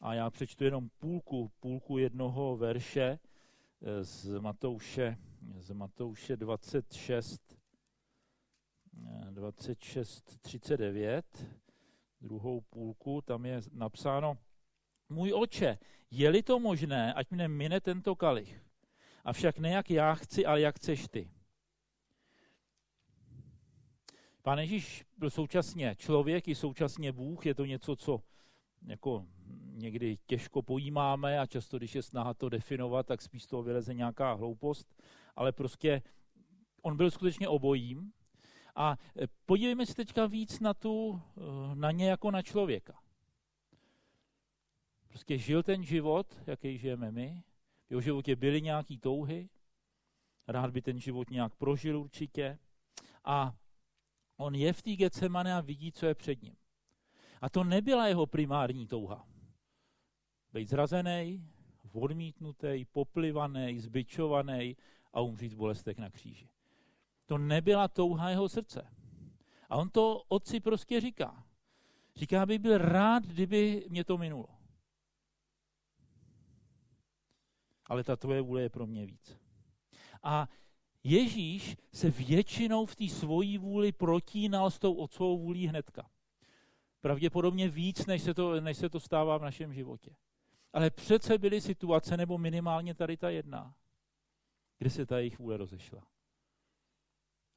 A 0.01 0.15
já 0.15 0.31
přečtu 0.31 0.65
jenom 0.65 0.89
půlku, 0.89 1.51
půlku 1.61 1.99
jednoho 1.99 2.57
verše 2.57 3.19
z 4.03 4.41
Matouše 4.41 5.17
z 5.59 5.71
Matouše 5.71 6.37
26, 6.37 7.59
26, 9.31 10.39
39, 10.41 11.47
druhou 12.21 12.61
půlku, 12.61 13.21
tam 13.21 13.47
je 13.47 13.61
napsáno, 13.73 14.39
můj 15.09 15.33
oče, 15.33 15.79
je-li 16.11 16.43
to 16.43 16.59
možné, 16.59 17.13
ať 17.13 17.31
mne 17.31 17.49
mine 17.49 17.81
tento 17.81 18.17
kalich, 18.17 18.51
avšak 19.25 19.59
ne 19.59 19.71
jak 19.71 19.91
já 19.91 20.15
chci, 20.15 20.47
ale 20.47 20.61
jak 20.61 20.77
chceš 20.77 21.09
ty. 21.09 21.31
Pán 24.43 24.59
Ježíš 24.59 25.05
byl 25.17 25.31
současně 25.31 25.97
člověk 25.97 26.49
i 26.49 26.55
současně 26.55 27.13
Bůh, 27.13 27.47
je 27.47 27.55
to 27.55 27.65
něco, 27.65 27.97
co 27.97 28.23
jako 28.87 29.27
někdy 29.75 30.19
těžko 30.27 30.63
pojímáme 30.63 31.39
a 31.39 31.47
často, 31.47 31.79
když 31.79 31.95
je 31.95 32.03
snaha 32.03 32.35
to 32.35 32.49
definovat, 32.49 33.07
tak 33.07 33.23
spíš 33.23 33.43
z 33.43 33.47
toho 33.47 33.63
vyleze 33.63 33.95
nějaká 33.95 34.33
hloupost, 34.33 35.03
ale 35.37 35.53
prostě 35.53 36.03
on 36.83 36.97
byl 36.97 37.11
skutečně 37.11 37.49
obojím. 37.49 38.13
A 38.77 38.97
e, 39.23 39.27
podívejme 39.47 39.87
se 39.87 39.95
teďka 39.95 40.27
víc 40.27 40.61
na, 40.61 40.75
tu, 40.75 41.23
e, 41.37 41.75
na 41.75 41.91
ně 41.91 42.09
jako 42.09 42.31
na 42.31 42.43
člověka. 42.43 42.99
Prostě 45.09 45.39
žil 45.39 45.63
ten 45.63 45.85
život, 45.85 46.41
jaký 46.47 46.79
žijeme 46.79 47.13
my. 47.13 47.43
V 47.87 47.91
jeho 47.91 48.01
životě 48.01 48.37
byly 48.37 48.63
nějaké 48.63 48.99
touhy. 48.99 49.49
Rád 50.49 50.71
by 50.71 50.83
ten 50.83 51.01
život 51.01 51.31
nějak 51.31 51.55
prožil 51.55 52.01
určitě. 52.01 52.59
A 53.25 53.57
on 54.37 54.55
je 54.55 54.73
v 54.73 54.83
té 54.83 54.97
Getsemane 54.97 55.55
a 55.55 55.61
vidí, 55.61 55.93
co 55.93 56.07
je 56.07 56.15
před 56.15 56.43
ním. 56.43 56.57
A 57.45 57.49
to 57.49 57.65
nebyla 57.65 58.07
jeho 58.07 58.27
primární 58.27 58.87
touha. 58.87 59.27
Být 60.53 60.69
zrazený, 60.69 61.49
odmítnutý, 61.93 62.85
poplivaný, 62.85 63.79
zbyčovaný 63.79 64.77
a 65.13 65.21
umřít 65.21 65.53
v 65.53 65.57
bolestech 65.57 65.99
na 65.99 66.11
kříži. 66.11 66.49
To 67.27 67.39
nebyla 67.39 67.89
touha 67.89 68.31
jeho 68.31 68.49
srdce. 68.49 68.87
A 69.69 69.77
on 69.77 69.91
to 69.91 70.23
otci 70.29 70.61
prostě 70.61 71.01
říká. 71.01 71.45
Říká, 72.17 72.43
aby 72.43 72.59
byl 72.59 72.79
rád, 72.79 73.27
kdyby 73.27 73.87
mě 73.89 74.05
to 74.05 74.19
minulo. 74.19 74.47
Ale 77.87 78.05
ta 78.05 78.17
tvoje 78.17 78.41
vůle 78.41 78.63
je 78.63 78.71
pro 78.71 78.87
mě 78.87 79.07
víc. 79.07 79.39
A 80.23 80.49
Ježíš 81.03 81.77
se 81.93 82.11
většinou 82.11 82.87
v 82.87 82.97
té 82.97 83.09
svojí 83.09 83.59
vůli 83.59 83.93
protínal 83.93 84.71
s 84.71 84.79
tou 84.79 84.95
otcovou 84.95 85.39
vůlí 85.39 85.67
hnedka. 85.67 86.11
Pravděpodobně 87.05 87.69
víc, 87.69 88.07
než 88.07 88.23
se, 88.23 88.35
to, 88.35 88.61
než 88.61 88.77
se 88.77 88.89
to 88.89 89.01
stává 89.01 89.39
v 89.39 89.43
našem 89.43 89.73
životě. 89.73 90.17
Ale 90.73 90.91
přece 90.91 91.39
byly 91.39 91.61
situace, 91.61 92.17
nebo 92.17 92.39
minimálně 92.39 92.95
tady 92.95 93.17
ta 93.17 93.31
jedna, 93.31 93.75
kde 94.79 94.91
se 94.91 95.07
ta 95.07 95.19
jejich 95.19 95.39
vůle 95.39 95.57
rozešla. 95.57 96.07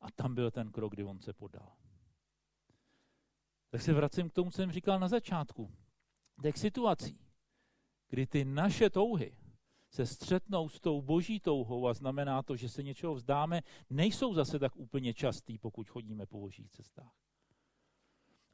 A 0.01 0.11
tam 0.11 0.35
byl 0.35 0.51
ten 0.51 0.71
krok, 0.71 0.93
kdy 0.93 1.03
on 1.03 1.19
se 1.19 1.33
podal. 1.33 1.75
Tak 3.69 3.81
se 3.81 3.93
vracím 3.93 4.29
k 4.29 4.33
tomu, 4.33 4.51
co 4.51 4.55
jsem 4.55 4.71
říkal 4.71 4.99
na 4.99 5.07
začátku. 5.07 5.71
Těch 6.41 6.57
situací, 6.57 7.19
kdy 8.09 8.27
ty 8.27 8.45
naše 8.45 8.89
touhy 8.89 9.37
se 9.89 10.05
střetnou 10.05 10.69
s 10.69 10.79
tou 10.79 11.01
boží 11.01 11.39
touhou 11.39 11.87
a 11.87 11.93
znamená 11.93 12.43
to, 12.43 12.55
že 12.55 12.69
se 12.69 12.83
něčeho 12.83 13.15
vzdáme, 13.15 13.61
nejsou 13.89 14.33
zase 14.33 14.59
tak 14.59 14.75
úplně 14.75 15.13
častý, 15.13 15.57
pokud 15.57 15.89
chodíme 15.89 16.25
po 16.25 16.39
božích 16.39 16.69
cestách. 16.69 17.26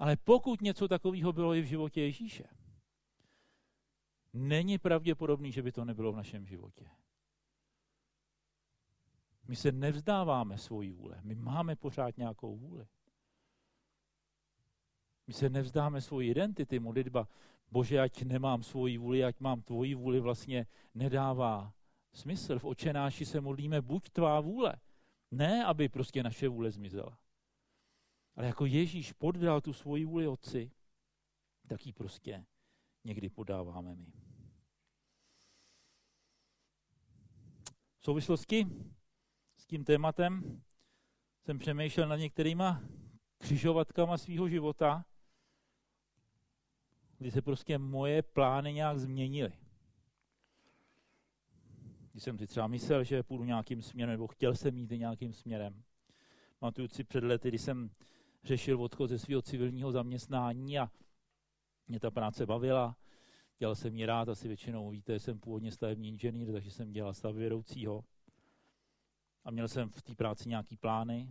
Ale 0.04 0.18
pokud 0.18 0.62
něco 0.62 0.88
takového 0.88 1.34
bylo 1.34 1.56
i 1.56 1.62
v 1.62 1.66
životě 1.66 2.02
Ježíše, 2.02 2.44
není 4.34 4.78
pravděpodobný, 4.78 5.52
že 5.52 5.62
by 5.62 5.72
to 5.72 5.86
nebylo 5.86 6.12
v 6.12 6.16
našem 6.16 6.46
životě. 6.46 6.89
My 9.48 9.56
se 9.56 9.72
nevzdáváme 9.72 10.58
svojí 10.58 10.92
vůle. 10.92 11.20
My 11.22 11.36
máme 11.36 11.76
pořád 11.76 12.18
nějakou 12.18 12.58
vůli. 12.58 12.88
My 15.28 15.34
se 15.34 15.50
nevzdáme 15.50 16.02
svoji 16.02 16.30
identity. 16.30 16.80
Modlitba, 16.80 17.28
bože, 17.72 18.00
ať 18.00 18.24
nemám 18.24 18.63
svoji 18.63 18.98
vůli, 18.98 19.24
ať 19.24 19.39
mám 19.39 19.62
tvoji 19.62 19.96
vůli, 19.96 20.20
vlastně 20.20 20.68
nedává 20.94 21.74
smysl. 22.12 22.60
V 22.60 22.66
očenáši 22.66 23.26
se 23.26 23.42
modlíme, 23.42 23.82
buď 23.82 24.10
tvá 24.10 24.39
vůle. 24.39 24.76
Ne, 25.32 25.66
aby 25.66 25.89
prostě 25.89 26.24
naše 26.24 26.48
vůle 26.48 26.72
zmizela. 26.72 27.23
Ale 28.36 28.48
jako 28.48 28.65
Ježíš 28.65 29.13
poddal 29.13 29.62
tu 29.62 29.74
svoji 29.74 30.06
vůli 30.06 30.28
otci, 30.28 30.72
tak 31.67 31.86
ji 31.86 31.93
prostě 31.93 32.46
někdy 33.04 33.30
podáváme 33.30 33.96
my. 33.96 34.13
V 38.00 38.04
souvislosti 38.04 38.67
s 39.58 39.65
tím 39.65 39.84
tématem 39.84 40.62
jsem 41.43 41.60
přemýšlel 41.60 42.08
nad 42.08 42.15
některýma 42.15 42.84
křižovatkama 43.38 44.17
svého 44.17 44.50
života, 44.50 45.06
kdy 47.17 47.32
se 47.32 47.41
prostě 47.41 47.78
moje 47.78 48.22
plány 48.22 48.74
nějak 48.74 49.00
změnily. 49.00 49.54
Když 52.12 52.24
jsem 52.24 52.38
si 52.38 52.48
třeba 52.48 52.67
myslel, 52.67 53.04
že 53.04 53.24
půjdu 53.24 53.43
nějakým 53.43 53.82
směrem, 53.82 54.12
nebo 54.12 54.28
chtěl 54.28 54.56
jsem 54.56 54.78
jít 54.78 54.91
nějakým 54.91 55.34
směrem. 55.34 55.84
Pamatuju 56.60 56.88
si 56.88 57.04
před 57.04 57.24
lety, 57.24 57.48
když 57.48 57.62
jsem 57.62 57.89
řešil 58.43 58.82
odchod 58.82 59.08
ze 59.08 59.19
svého 59.19 59.41
civilního 59.41 59.91
zaměstnání 59.91 60.79
a 60.79 60.91
mě 61.88 61.99
ta 61.99 62.12
práce 62.12 62.45
bavila. 62.45 62.97
Dělal 63.60 63.75
jsem 63.75 63.95
ji 63.95 64.06
rád, 64.06 64.29
asi 64.29 64.47
většinou 64.47 64.89
víte, 64.89 65.19
jsem 65.19 65.39
původně 65.39 65.71
stavební 65.71 66.10
inženýr, 66.10 66.51
takže 66.51 66.71
jsem 66.71 66.91
dělal 66.91 67.13
stavvědoucího. 67.13 68.03
A 69.43 69.51
měl 69.51 69.67
jsem 69.67 69.89
v 69.89 70.01
té 70.01 70.15
práci 70.15 70.49
nějaký 70.49 70.77
plány. 70.77 71.29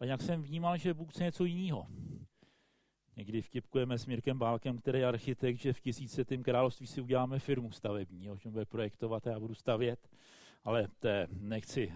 A 0.00 0.04
nějak 0.04 0.22
jsem 0.22 0.42
vnímal, 0.42 0.76
že 0.76 0.94
Bůh 0.94 1.12
chce 1.12 1.24
něco 1.24 1.44
jiného. 1.44 1.86
Někdy 3.16 3.42
vtipkujeme 3.42 3.98
s 3.98 4.06
Mirkem 4.06 4.38
Bálkem, 4.38 4.78
který 4.78 4.98
je 4.98 5.06
architekt, 5.06 5.58
že 5.58 5.72
v 5.72 5.80
tisícetém 5.80 6.42
království 6.42 6.86
si 6.86 7.00
uděláme 7.00 7.38
firmu 7.38 7.70
stavební, 7.70 8.28
čem 8.38 8.52
bude 8.52 8.64
projektovat 8.64 9.26
a 9.26 9.30
já 9.30 9.40
budu 9.40 9.54
stavět. 9.54 10.08
Ale 10.64 10.88
to 10.98 11.08
nechci 11.32 11.92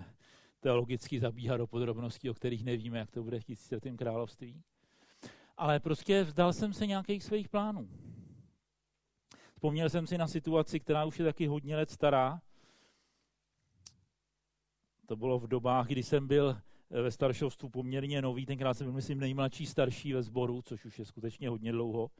teologicky 0.60 1.20
zabíhat 1.20 1.56
do 1.56 1.66
podrobností, 1.66 2.30
o 2.30 2.34
kterých 2.34 2.64
nevíme, 2.64 2.98
jak 2.98 3.10
to 3.10 3.22
bude 3.22 3.40
v 3.40 3.44
tisícetém 3.44 3.96
království. 3.96 4.62
Ale 5.56 5.80
prostě 5.80 6.24
vzdal 6.24 6.52
jsem 6.52 6.72
se 6.72 6.86
nějakých 6.86 7.24
svých 7.24 7.48
plánů. 7.48 7.88
Vzpomněl 9.52 9.88
jsem 9.88 10.06
si 10.06 10.18
na 10.18 10.26
situaci, 10.26 10.80
která 10.80 11.04
už 11.04 11.18
je 11.18 11.24
taky 11.24 11.46
hodně 11.46 11.76
let 11.76 11.90
stará. 11.90 12.40
To 15.06 15.16
bylo 15.16 15.38
v 15.38 15.48
dobách, 15.48 15.86
kdy 15.86 16.02
jsem 16.02 16.26
byl 16.26 16.56
ve 16.90 17.10
staršovstvu 17.10 17.68
poměrně 17.68 18.22
nový, 18.22 18.46
tenkrát 18.46 18.74
jsem 18.74 18.86
byl, 18.86 18.94
myslím, 18.94 19.20
nejmladší 19.20 19.66
starší 19.66 20.12
ve 20.12 20.22
sboru, 20.22 20.62
což 20.62 20.84
už 20.84 20.98
je 20.98 21.04
skutečně 21.04 21.48
hodně 21.48 21.72
dlouho. 21.72 22.10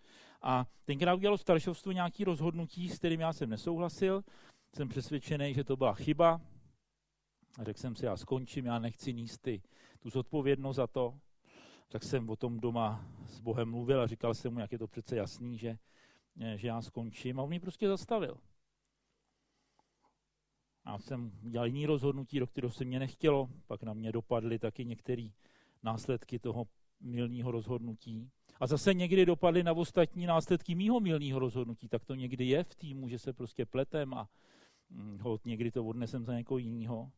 A 0.42 0.66
tenkrát 0.84 1.14
udělalo 1.14 1.38
staršovstvo 1.38 1.92
nějaké 1.92 2.24
rozhodnutí, 2.24 2.88
s 2.88 2.98
kterým 2.98 3.20
já 3.20 3.32
jsem 3.32 3.50
nesouhlasil. 3.50 4.24
Jsem 4.76 4.88
přesvědčený, 4.88 5.54
že 5.54 5.64
to 5.64 5.76
byla 5.76 5.94
chyba, 5.94 6.40
a 7.58 7.64
řekl 7.64 7.80
jsem 7.80 7.96
si, 7.96 8.04
já 8.06 8.16
skončím, 8.16 8.66
já 8.66 8.78
nechci 8.78 9.12
níst 9.12 9.42
ty, 9.42 9.62
tu 10.00 10.10
zodpovědnost 10.10 10.76
za 10.76 10.86
to. 10.86 11.18
Tak 11.88 12.02
jsem 12.02 12.30
o 12.30 12.36
tom 12.36 12.60
doma 12.60 13.06
s 13.26 13.40
Bohem 13.40 13.70
mluvil 13.70 14.00
a 14.00 14.06
říkal 14.06 14.34
jsem 14.34 14.52
mu, 14.52 14.60
jak 14.60 14.72
je 14.72 14.78
to 14.78 14.86
přece 14.86 15.16
jasný, 15.16 15.58
že, 15.58 15.78
že 16.56 16.68
já 16.68 16.82
skončím. 16.82 17.40
A 17.40 17.42
on 17.42 17.48
mě 17.48 17.60
prostě 17.60 17.88
zastavil. 17.88 18.36
Já 20.86 20.98
jsem 20.98 21.32
dělal 21.42 21.66
jiný 21.66 21.86
rozhodnutí, 21.86 22.38
do 22.38 22.46
kterého 22.46 22.72
se 22.72 22.84
mě 22.84 22.98
nechtělo, 22.98 23.48
pak 23.66 23.82
na 23.82 23.92
mě 23.92 24.12
dopadly 24.12 24.58
taky 24.58 24.84
některé 24.84 25.28
následky 25.82 26.38
toho 26.38 26.66
milního 27.00 27.50
rozhodnutí. 27.50 28.30
A 28.60 28.66
zase 28.66 28.94
někdy 28.94 29.26
dopadly 29.26 29.62
na 29.62 29.72
ostatní 29.72 30.26
následky 30.26 30.74
mýho 30.74 31.00
milního 31.00 31.38
rozhodnutí. 31.38 31.88
Tak 31.88 32.04
to 32.04 32.14
někdy 32.14 32.44
je 32.44 32.64
v 32.64 32.74
týmu, 32.74 33.08
že 33.08 33.18
se 33.18 33.32
prostě 33.32 33.66
pletem 33.66 34.14
a 34.14 34.28
hm, 34.90 35.18
hold, 35.22 35.44
někdy 35.44 35.70
to 35.70 35.84
odnesem 35.84 36.24
za 36.24 36.34
někoho 36.34 36.58
jiného 36.58 37.10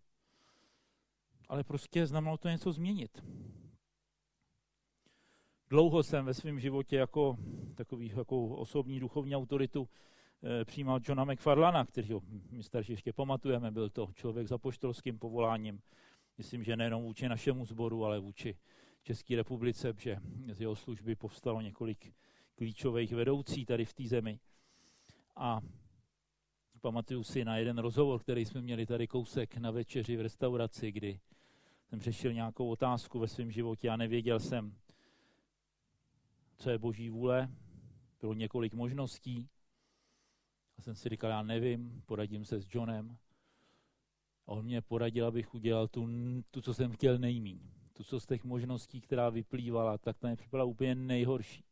ale 1.53 1.65
prostě 1.65 2.07
znamenalo 2.07 2.39
to 2.39 2.49
něco 2.49 2.73
změnit. 2.73 3.25
Dlouho 5.71 6.03
jsem 6.03 6.25
ve 6.25 6.35
svém 6.35 6.61
životě 6.61 6.97
jako 6.97 7.37
takový 7.75 8.13
jako 8.17 8.47
osobní 8.47 9.01
duchovní 9.01 9.37
autoritu 9.37 9.89
e, 10.43 10.65
přijímal 10.65 11.01
Johna 11.09 11.25
McFarlana, 11.25 11.85
kterého 11.85 12.23
my 12.51 12.63
starší 12.63 12.93
ještě 12.93 13.13
pamatujeme, 13.13 13.71
byl 13.71 13.91
to 13.91 14.09
člověk 14.15 14.49
za 14.49 14.59
poštolským 14.59 15.19
povoláním. 15.19 15.83
Myslím, 16.39 16.65
že 16.65 16.77
nejenom 16.77 17.03
vůči 17.03 17.29
našemu 17.29 17.65
sboru, 17.65 18.05
ale 18.05 18.19
vůči 18.19 18.59
České 19.03 19.37
republice, 19.37 19.93
že 19.99 20.17
z 20.53 20.61
jeho 20.61 20.77
služby 20.77 21.17
povstalo 21.17 21.61
několik 21.61 22.15
klíčových 22.55 23.13
vedoucí 23.13 23.67
tady 23.67 23.85
v 23.85 23.95
té 23.95 24.09
zemi. 24.09 24.41
A 25.37 25.61
pamatuju 26.81 27.25
si 27.25 27.45
na 27.45 27.57
jeden 27.57 27.79
rozhovor, 27.79 28.21
který 28.21 28.45
jsme 28.45 28.61
měli 28.61 28.87
tady 28.87 29.07
kousek 29.07 29.57
na 29.57 29.71
večeři 29.71 30.17
v 30.17 30.21
restauraci, 30.21 30.93
kdy 30.93 31.21
jsem 31.93 32.01
řešil 32.01 32.33
nějakou 32.33 32.69
otázku 32.69 33.19
ve 33.19 33.29
svém 33.29 33.51
životě 33.51 33.91
a 33.91 33.97
nevěděl 33.97 34.41
jsem, 34.41 34.75
co 36.57 36.71
je 36.71 36.79
boží 36.79 37.11
vůle. 37.11 37.49
Bylo 38.21 38.35
několik 38.35 38.75
možností. 38.75 39.49
A 40.79 40.83
jsem 40.83 40.95
si 40.95 41.09
říkal, 41.09 41.31
já 41.31 41.43
nevím, 41.43 42.03
poradím 42.07 42.45
se 42.45 42.61
s 42.61 42.75
Johnem. 42.75 43.17
A 44.47 44.53
on 44.53 44.65
mě 44.65 44.83
poradil, 44.83 45.27
abych 45.27 45.55
udělal 45.55 45.89
tu, 45.89 46.09
tu 46.51 46.63
co 46.63 46.75
jsem 46.75 46.93
chtěl 46.93 47.19
nejmíň. 47.19 47.61
Tu, 47.93 48.05
co 48.05 48.21
z 48.21 48.27
těch 48.27 48.45
možností, 48.45 49.01
která 49.01 49.31
vyplývala, 49.31 49.99
tak 49.99 50.19
ta 50.19 50.29
mi 50.29 50.37
připadala 50.37 50.71
úplně 50.71 50.95
nejhorší. 50.95 51.65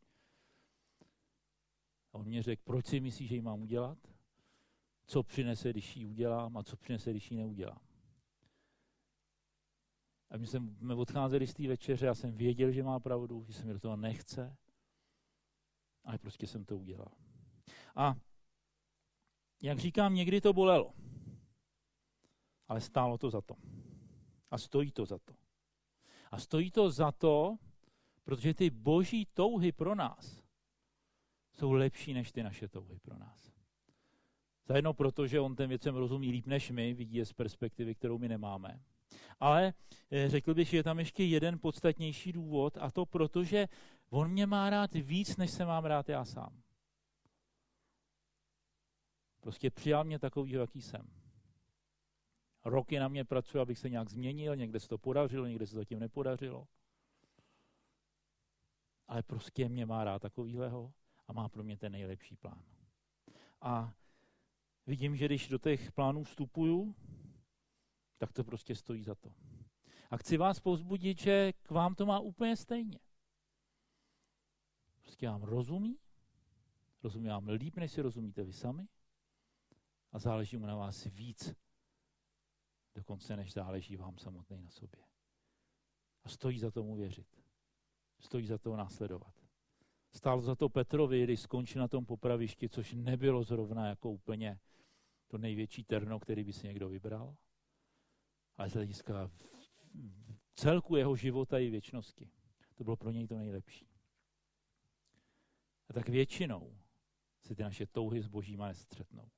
A 2.13 2.17
on 2.17 2.25
mě 2.25 2.43
řekl, 2.43 2.61
proč 2.65 2.85
si 2.85 2.99
myslíš, 2.99 3.29
že 3.29 3.35
ji 3.35 3.41
mám 3.41 3.61
udělat? 3.61 3.97
Co 5.05 5.23
přinese, 5.23 5.69
když 5.69 5.97
ji 5.97 6.05
udělám 6.05 6.57
a 6.57 6.63
co 6.63 6.77
přinese, 6.77 7.11
když 7.11 7.31
ji 7.31 7.37
neudělám. 7.37 7.90
A 10.31 10.37
my 10.37 10.47
jsme 10.47 10.95
odcházeli 10.95 11.47
z 11.47 11.53
té 11.53 11.67
večeře, 11.67 12.05
já 12.05 12.15
jsem 12.15 12.31
věděl, 12.37 12.71
že 12.71 12.83
má 12.83 12.99
pravdu, 12.99 13.43
že 13.47 13.53
se 13.53 13.65
mi 13.65 13.73
do 13.73 13.79
toho 13.79 13.95
nechce, 13.95 14.57
ale 16.03 16.17
prostě 16.17 16.47
jsem 16.47 16.65
to 16.65 16.77
udělal. 16.77 17.11
A 17.95 18.15
jak 19.61 19.79
říkám, 19.79 20.15
někdy 20.15 20.41
to 20.41 20.53
bolelo, 20.53 20.93
ale 22.67 22.81
stálo 22.81 23.17
to 23.17 23.29
za 23.29 23.41
to. 23.41 23.55
A 24.51 24.57
stojí 24.57 24.91
to 24.91 25.05
za 25.05 25.19
to. 25.19 25.33
A 26.31 26.37
stojí 26.37 26.71
to 26.71 26.89
za 26.89 27.11
to, 27.11 27.57
protože 28.23 28.53
ty 28.53 28.69
boží 28.69 29.27
touhy 29.33 29.71
pro 29.71 29.95
nás 29.95 30.43
jsou 31.53 31.71
lepší 31.71 32.13
než 32.13 32.31
ty 32.31 32.43
naše 32.43 32.67
touhy 32.67 32.99
pro 32.99 33.17
nás. 33.17 33.51
Zajedno 34.65 34.93
proto, 34.93 35.27
že 35.27 35.39
on 35.39 35.55
ten 35.55 35.69
věcem 35.69 35.95
rozumí 35.95 36.31
líp 36.31 36.47
než 36.47 36.71
my, 36.71 36.93
vidí 36.93 37.15
je 37.15 37.25
z 37.25 37.33
perspektivy, 37.33 37.95
kterou 37.95 38.17
my 38.17 38.29
nemáme. 38.29 38.83
Ale 39.39 39.73
eh, 40.11 40.29
řekl 40.29 40.53
bych, 40.53 40.67
že 40.67 40.77
je 40.77 40.83
tam 40.83 40.99
ještě 40.99 41.23
jeden 41.23 41.59
podstatnější 41.59 42.31
důvod 42.31 42.77
a 42.77 42.91
to 42.91 43.05
proto, 43.05 43.43
že 43.43 43.67
on 44.09 44.31
mě 44.31 44.45
má 44.45 44.69
rád 44.69 44.93
víc, 44.93 45.37
než 45.37 45.51
se 45.51 45.65
mám 45.65 45.85
rád 45.85 46.09
já 46.09 46.25
sám. 46.25 46.61
Prostě 49.39 49.69
přijal 49.69 50.03
mě 50.03 50.19
takový, 50.19 50.51
jaký 50.51 50.81
jsem. 50.81 51.07
Roky 52.65 52.99
na 52.99 53.07
mě 53.07 53.25
pracuje, 53.25 53.61
abych 53.61 53.79
se 53.79 53.89
nějak 53.89 54.09
změnil, 54.09 54.55
někde 54.55 54.79
se 54.79 54.87
to 54.87 54.97
podařilo, 54.97 55.45
někde 55.45 55.67
se 55.67 55.75
to 55.75 55.85
tím 55.85 55.99
nepodařilo. 55.99 56.67
Ale 59.07 59.23
prostě 59.23 59.69
mě 59.69 59.85
má 59.85 60.03
rád 60.03 60.21
takovýhleho 60.21 60.93
a 61.27 61.33
má 61.33 61.49
pro 61.49 61.63
mě 61.63 61.77
ten 61.77 61.91
nejlepší 61.91 62.35
plán. 62.35 62.63
A 63.61 63.93
vidím, 64.87 65.15
že 65.15 65.25
když 65.25 65.47
do 65.47 65.57
těch 65.57 65.91
plánů 65.91 66.23
vstupuju, 66.23 66.95
tak 68.21 68.33
to 68.33 68.43
prostě 68.43 68.75
stojí 68.75 69.03
za 69.03 69.15
to. 69.15 69.33
A 70.11 70.17
chci 70.17 70.37
vás 70.37 70.59
pozbudit, 70.59 71.19
že 71.19 71.53
k 71.53 71.71
vám 71.71 71.95
to 71.95 72.05
má 72.05 72.19
úplně 72.19 72.55
stejně. 72.55 72.99
Prostě 75.01 75.27
vám 75.27 75.43
rozumí, 75.43 75.97
rozumí 77.03 77.27
vám 77.27 77.47
líp, 77.47 77.77
než 77.77 77.91
si 77.91 78.01
rozumíte 78.01 78.43
vy 78.43 78.53
sami 78.53 78.87
a 80.11 80.19
záleží 80.19 80.57
mu 80.57 80.65
na 80.65 80.75
vás 80.75 81.03
víc, 81.05 81.53
dokonce 82.95 83.35
než 83.35 83.53
záleží 83.53 83.95
vám 83.97 84.17
samotný 84.17 84.61
na 84.61 84.69
sobě. 84.69 85.03
A 86.23 86.29
stojí 86.29 86.59
za 86.59 86.71
tomu 86.71 86.95
věřit. 86.95 87.43
Stojí 88.19 88.47
za 88.47 88.57
to 88.57 88.75
následovat. 88.75 89.33
Stál 90.11 90.41
za 90.41 90.55
to 90.55 90.69
Petrovi, 90.69 91.23
když 91.23 91.39
skončil 91.39 91.81
na 91.81 91.87
tom 91.87 92.05
popravišti, 92.05 92.69
což 92.69 92.93
nebylo 92.93 93.43
zrovna 93.43 93.87
jako 93.87 94.11
úplně 94.11 94.59
to 95.27 95.37
největší 95.37 95.83
terno, 95.83 96.19
který 96.19 96.43
by 96.43 96.53
si 96.53 96.67
někdo 96.67 96.89
vybral, 96.89 97.35
ale 98.61 98.69
z 98.69 98.73
hlediska 98.73 99.31
celku 100.55 100.95
jeho 100.95 101.15
života 101.15 101.59
i 101.59 101.69
věčnosti. 101.69 102.31
To 102.75 102.83
bylo 102.83 102.95
pro 102.95 103.11
něj 103.11 103.27
to 103.27 103.37
nejlepší. 103.37 103.87
A 105.89 105.93
tak 105.93 106.09
většinou 106.09 106.77
se 107.41 107.55
ty 107.55 107.63
naše 107.63 107.85
touhy 107.85 108.21
s 108.21 108.27
božíma 108.27 108.67
nestřetnou. 108.67 109.31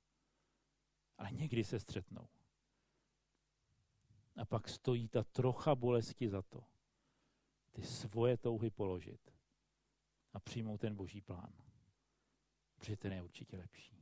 Ale 1.18 1.32
někdy 1.32 1.64
se 1.64 1.80
střetnou. 1.80 2.28
A 4.36 4.46
pak 4.46 4.70
stojí 4.70 5.08
ta 5.08 5.24
trocha 5.24 5.76
bolesti 5.76 6.30
za 6.30 6.42
to, 6.42 6.64
ty 7.72 7.84
svoje 7.84 8.38
touhy 8.38 8.70
položit 8.70 9.34
a 10.34 10.40
přijmout 10.40 10.82
ten 10.82 10.96
boží 10.96 11.22
plán. 11.22 11.54
Protože 12.76 12.98
ten 12.98 13.14
je 13.14 13.22
určitě 13.22 13.58
lepší. 13.58 13.98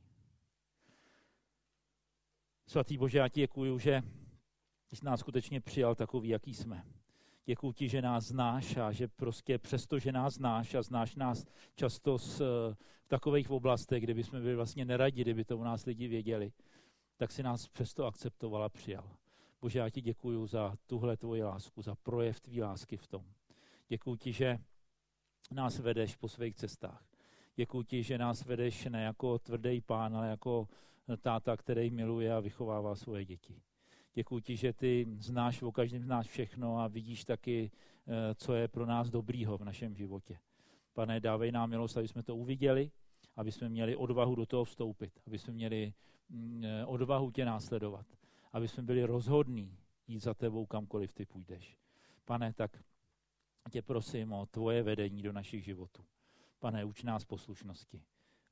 Svatý 2.66 2.98
Bože, 2.98 3.18
já 3.18 3.28
ti 3.28 3.40
děkuju, 3.40 3.78
že 3.78 4.02
jsi 4.96 5.04
nás 5.04 5.20
skutečně 5.20 5.60
přijal 5.60 5.94
takový, 5.94 6.28
jaký 6.28 6.54
jsme. 6.54 6.84
Děkuji 7.44 7.72
ti, 7.72 7.88
že 7.88 8.02
nás 8.02 8.24
znáš 8.24 8.76
a 8.76 8.92
že 8.92 9.08
prostě 9.08 9.58
přesto, 9.58 9.98
že 9.98 10.12
nás 10.12 10.34
znáš 10.34 10.74
a 10.74 10.82
znáš 10.82 11.16
nás 11.16 11.46
často 11.74 12.18
z, 12.18 12.40
v 13.04 13.08
takových 13.08 13.50
oblastech, 13.50 14.02
kde 14.02 14.14
bychom 14.14 14.40
byli 14.40 14.56
vlastně 14.56 14.84
neradi, 14.84 15.22
kdyby 15.22 15.44
to 15.44 15.58
u 15.58 15.64
nás 15.64 15.84
lidi 15.84 16.08
věděli, 16.08 16.52
tak 17.16 17.32
si 17.32 17.42
nás 17.42 17.68
přesto 17.68 18.06
akceptoval 18.06 18.64
a 18.64 18.68
přijal. 18.68 19.16
Bože, 19.60 19.78
já 19.78 19.90
ti 19.90 20.00
děkuji 20.00 20.46
za 20.46 20.74
tuhle 20.86 21.16
tvoji 21.16 21.42
lásku, 21.42 21.82
za 21.82 21.94
projev 21.94 22.40
tvý 22.40 22.62
lásky 22.62 22.96
v 22.96 23.06
tom. 23.06 23.24
Děkuji 23.88 24.16
ti, 24.16 24.32
že 24.32 24.58
nás 25.50 25.78
vedeš 25.78 26.16
po 26.16 26.28
svých 26.28 26.54
cestách. 26.54 27.04
Děkuji 27.56 27.82
ti, 27.82 28.02
že 28.02 28.18
nás 28.18 28.44
vedeš 28.44 28.84
ne 28.84 29.02
jako 29.02 29.38
tvrdý 29.38 29.80
pán, 29.80 30.16
ale 30.16 30.28
jako 30.28 30.68
táta, 31.20 31.56
který 31.56 31.90
miluje 31.90 32.34
a 32.34 32.40
vychovává 32.40 32.94
svoje 32.94 33.24
děti. 33.24 33.62
Děkuji 34.14 34.56
že 34.56 34.72
ty 34.72 35.06
znáš 35.18 35.62
o 35.62 35.72
každém 35.72 36.02
z 36.02 36.06
nás 36.06 36.26
všechno 36.26 36.78
a 36.78 36.88
vidíš 36.88 37.24
taky, 37.24 37.70
eh, 38.06 38.34
co 38.34 38.54
je 38.54 38.68
pro 38.68 38.86
nás 38.86 39.10
dobrýho 39.10 39.58
v 39.58 39.64
našem 39.64 39.94
životě. 39.94 40.38
Pane, 40.92 41.20
dávej 41.20 41.52
nám 41.52 41.70
milost, 41.70 41.96
aby 41.96 42.08
jsme 42.08 42.22
to 42.22 42.36
uviděli, 42.36 42.90
aby 43.36 43.52
jsme 43.52 43.68
měli 43.68 43.96
odvahu 43.96 44.34
do 44.34 44.46
toho 44.46 44.64
vstoupit, 44.64 45.20
aby 45.26 45.38
jsme 45.38 45.52
měli 45.52 45.92
mm, 46.28 46.64
eh, 46.64 46.86
odvahu 46.86 47.30
tě 47.30 47.44
následovat, 47.44 48.06
aby 48.52 48.68
jsme 48.68 48.82
byli 48.82 49.04
rozhodní 49.04 49.78
jít 50.06 50.22
za 50.22 50.34
tebou 50.34 50.66
kamkoliv 50.66 51.12
ty 51.12 51.26
půjdeš. 51.26 51.78
Pane, 52.24 52.52
tak 52.52 52.84
tě 53.70 53.82
prosím 53.82 54.32
o 54.32 54.46
tvoje 54.46 54.82
vedení 54.82 55.22
do 55.22 55.32
našich 55.32 55.64
životů. 55.64 56.04
Pane, 56.58 56.84
uč 56.84 57.02
nás 57.02 57.24
poslušnosti. 57.24 58.02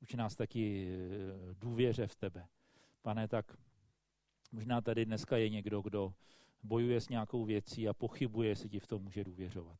Uč 0.02 0.14
nás 0.14 0.36
taky 0.36 0.88
eh, 0.88 1.54
důvěře 1.54 2.06
v 2.06 2.14
tebe. 2.14 2.46
Pane, 3.02 3.28
tak 3.28 3.56
možná 4.52 4.80
tady 4.80 5.04
dneska 5.04 5.36
je 5.36 5.48
někdo, 5.48 5.80
kdo 5.80 6.14
bojuje 6.62 7.00
s 7.00 7.08
nějakou 7.08 7.44
věcí 7.44 7.88
a 7.88 7.94
pochybuje, 7.94 8.48
jestli 8.48 8.68
ti 8.68 8.80
v 8.80 8.86
tom 8.86 9.02
může 9.02 9.24
důvěřovat. 9.24 9.78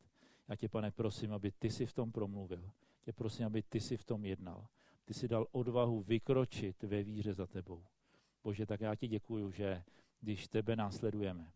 Já 0.48 0.56
tě, 0.56 0.68
pane, 0.68 0.90
prosím, 0.90 1.32
aby 1.32 1.52
ty 1.52 1.70
si 1.70 1.86
v 1.86 1.92
tom 1.92 2.12
promluvil. 2.12 2.70
Tě 3.02 3.12
prosím, 3.12 3.46
aby 3.46 3.62
ty 3.62 3.80
si 3.80 3.96
v 3.96 4.04
tom 4.04 4.24
jednal. 4.24 4.66
Ty 5.04 5.14
si 5.14 5.28
dal 5.28 5.46
odvahu 5.52 6.02
vykročit 6.02 6.82
ve 6.82 7.02
víře 7.02 7.34
za 7.34 7.46
tebou. 7.46 7.84
Bože, 8.44 8.66
tak 8.66 8.80
já 8.80 8.94
ti 8.94 9.08
děkuju, 9.08 9.50
že 9.50 9.82
když 10.20 10.48
tebe 10.48 10.76
následujeme, 10.76 11.52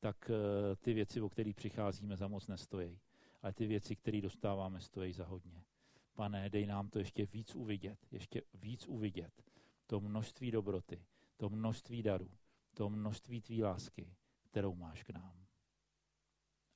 tak 0.00 0.30
eh, 0.30 0.76
ty 0.76 0.92
věci, 0.94 1.20
o 1.20 1.28
kterých 1.28 1.56
přicházíme, 1.56 2.16
za 2.16 2.28
moc 2.28 2.46
nestojí. 2.46 2.98
Ale 3.42 3.52
ty 3.52 3.66
věci, 3.66 3.96
které 3.96 4.20
dostáváme, 4.20 4.80
stojí 4.80 5.12
za 5.12 5.24
hodně. 5.24 5.62
Pane, 6.14 6.50
dej 6.50 6.66
nám 6.66 6.88
to 6.88 6.98
ještě 6.98 7.26
víc 7.26 7.54
uvidět, 7.54 7.98
ještě 8.10 8.42
víc 8.54 8.86
uvidět. 8.86 9.44
To 9.86 10.00
množství 10.00 10.50
dobroty, 10.50 11.04
to 11.36 11.48
množství 11.48 12.02
darů, 12.02 12.30
to 12.78 12.90
množství 12.90 13.40
tvý 13.40 13.62
lásky, 13.62 14.16
kterou 14.42 14.74
máš 14.74 15.02
k 15.02 15.10
nám. 15.10 15.46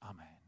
Amen. 0.01 0.42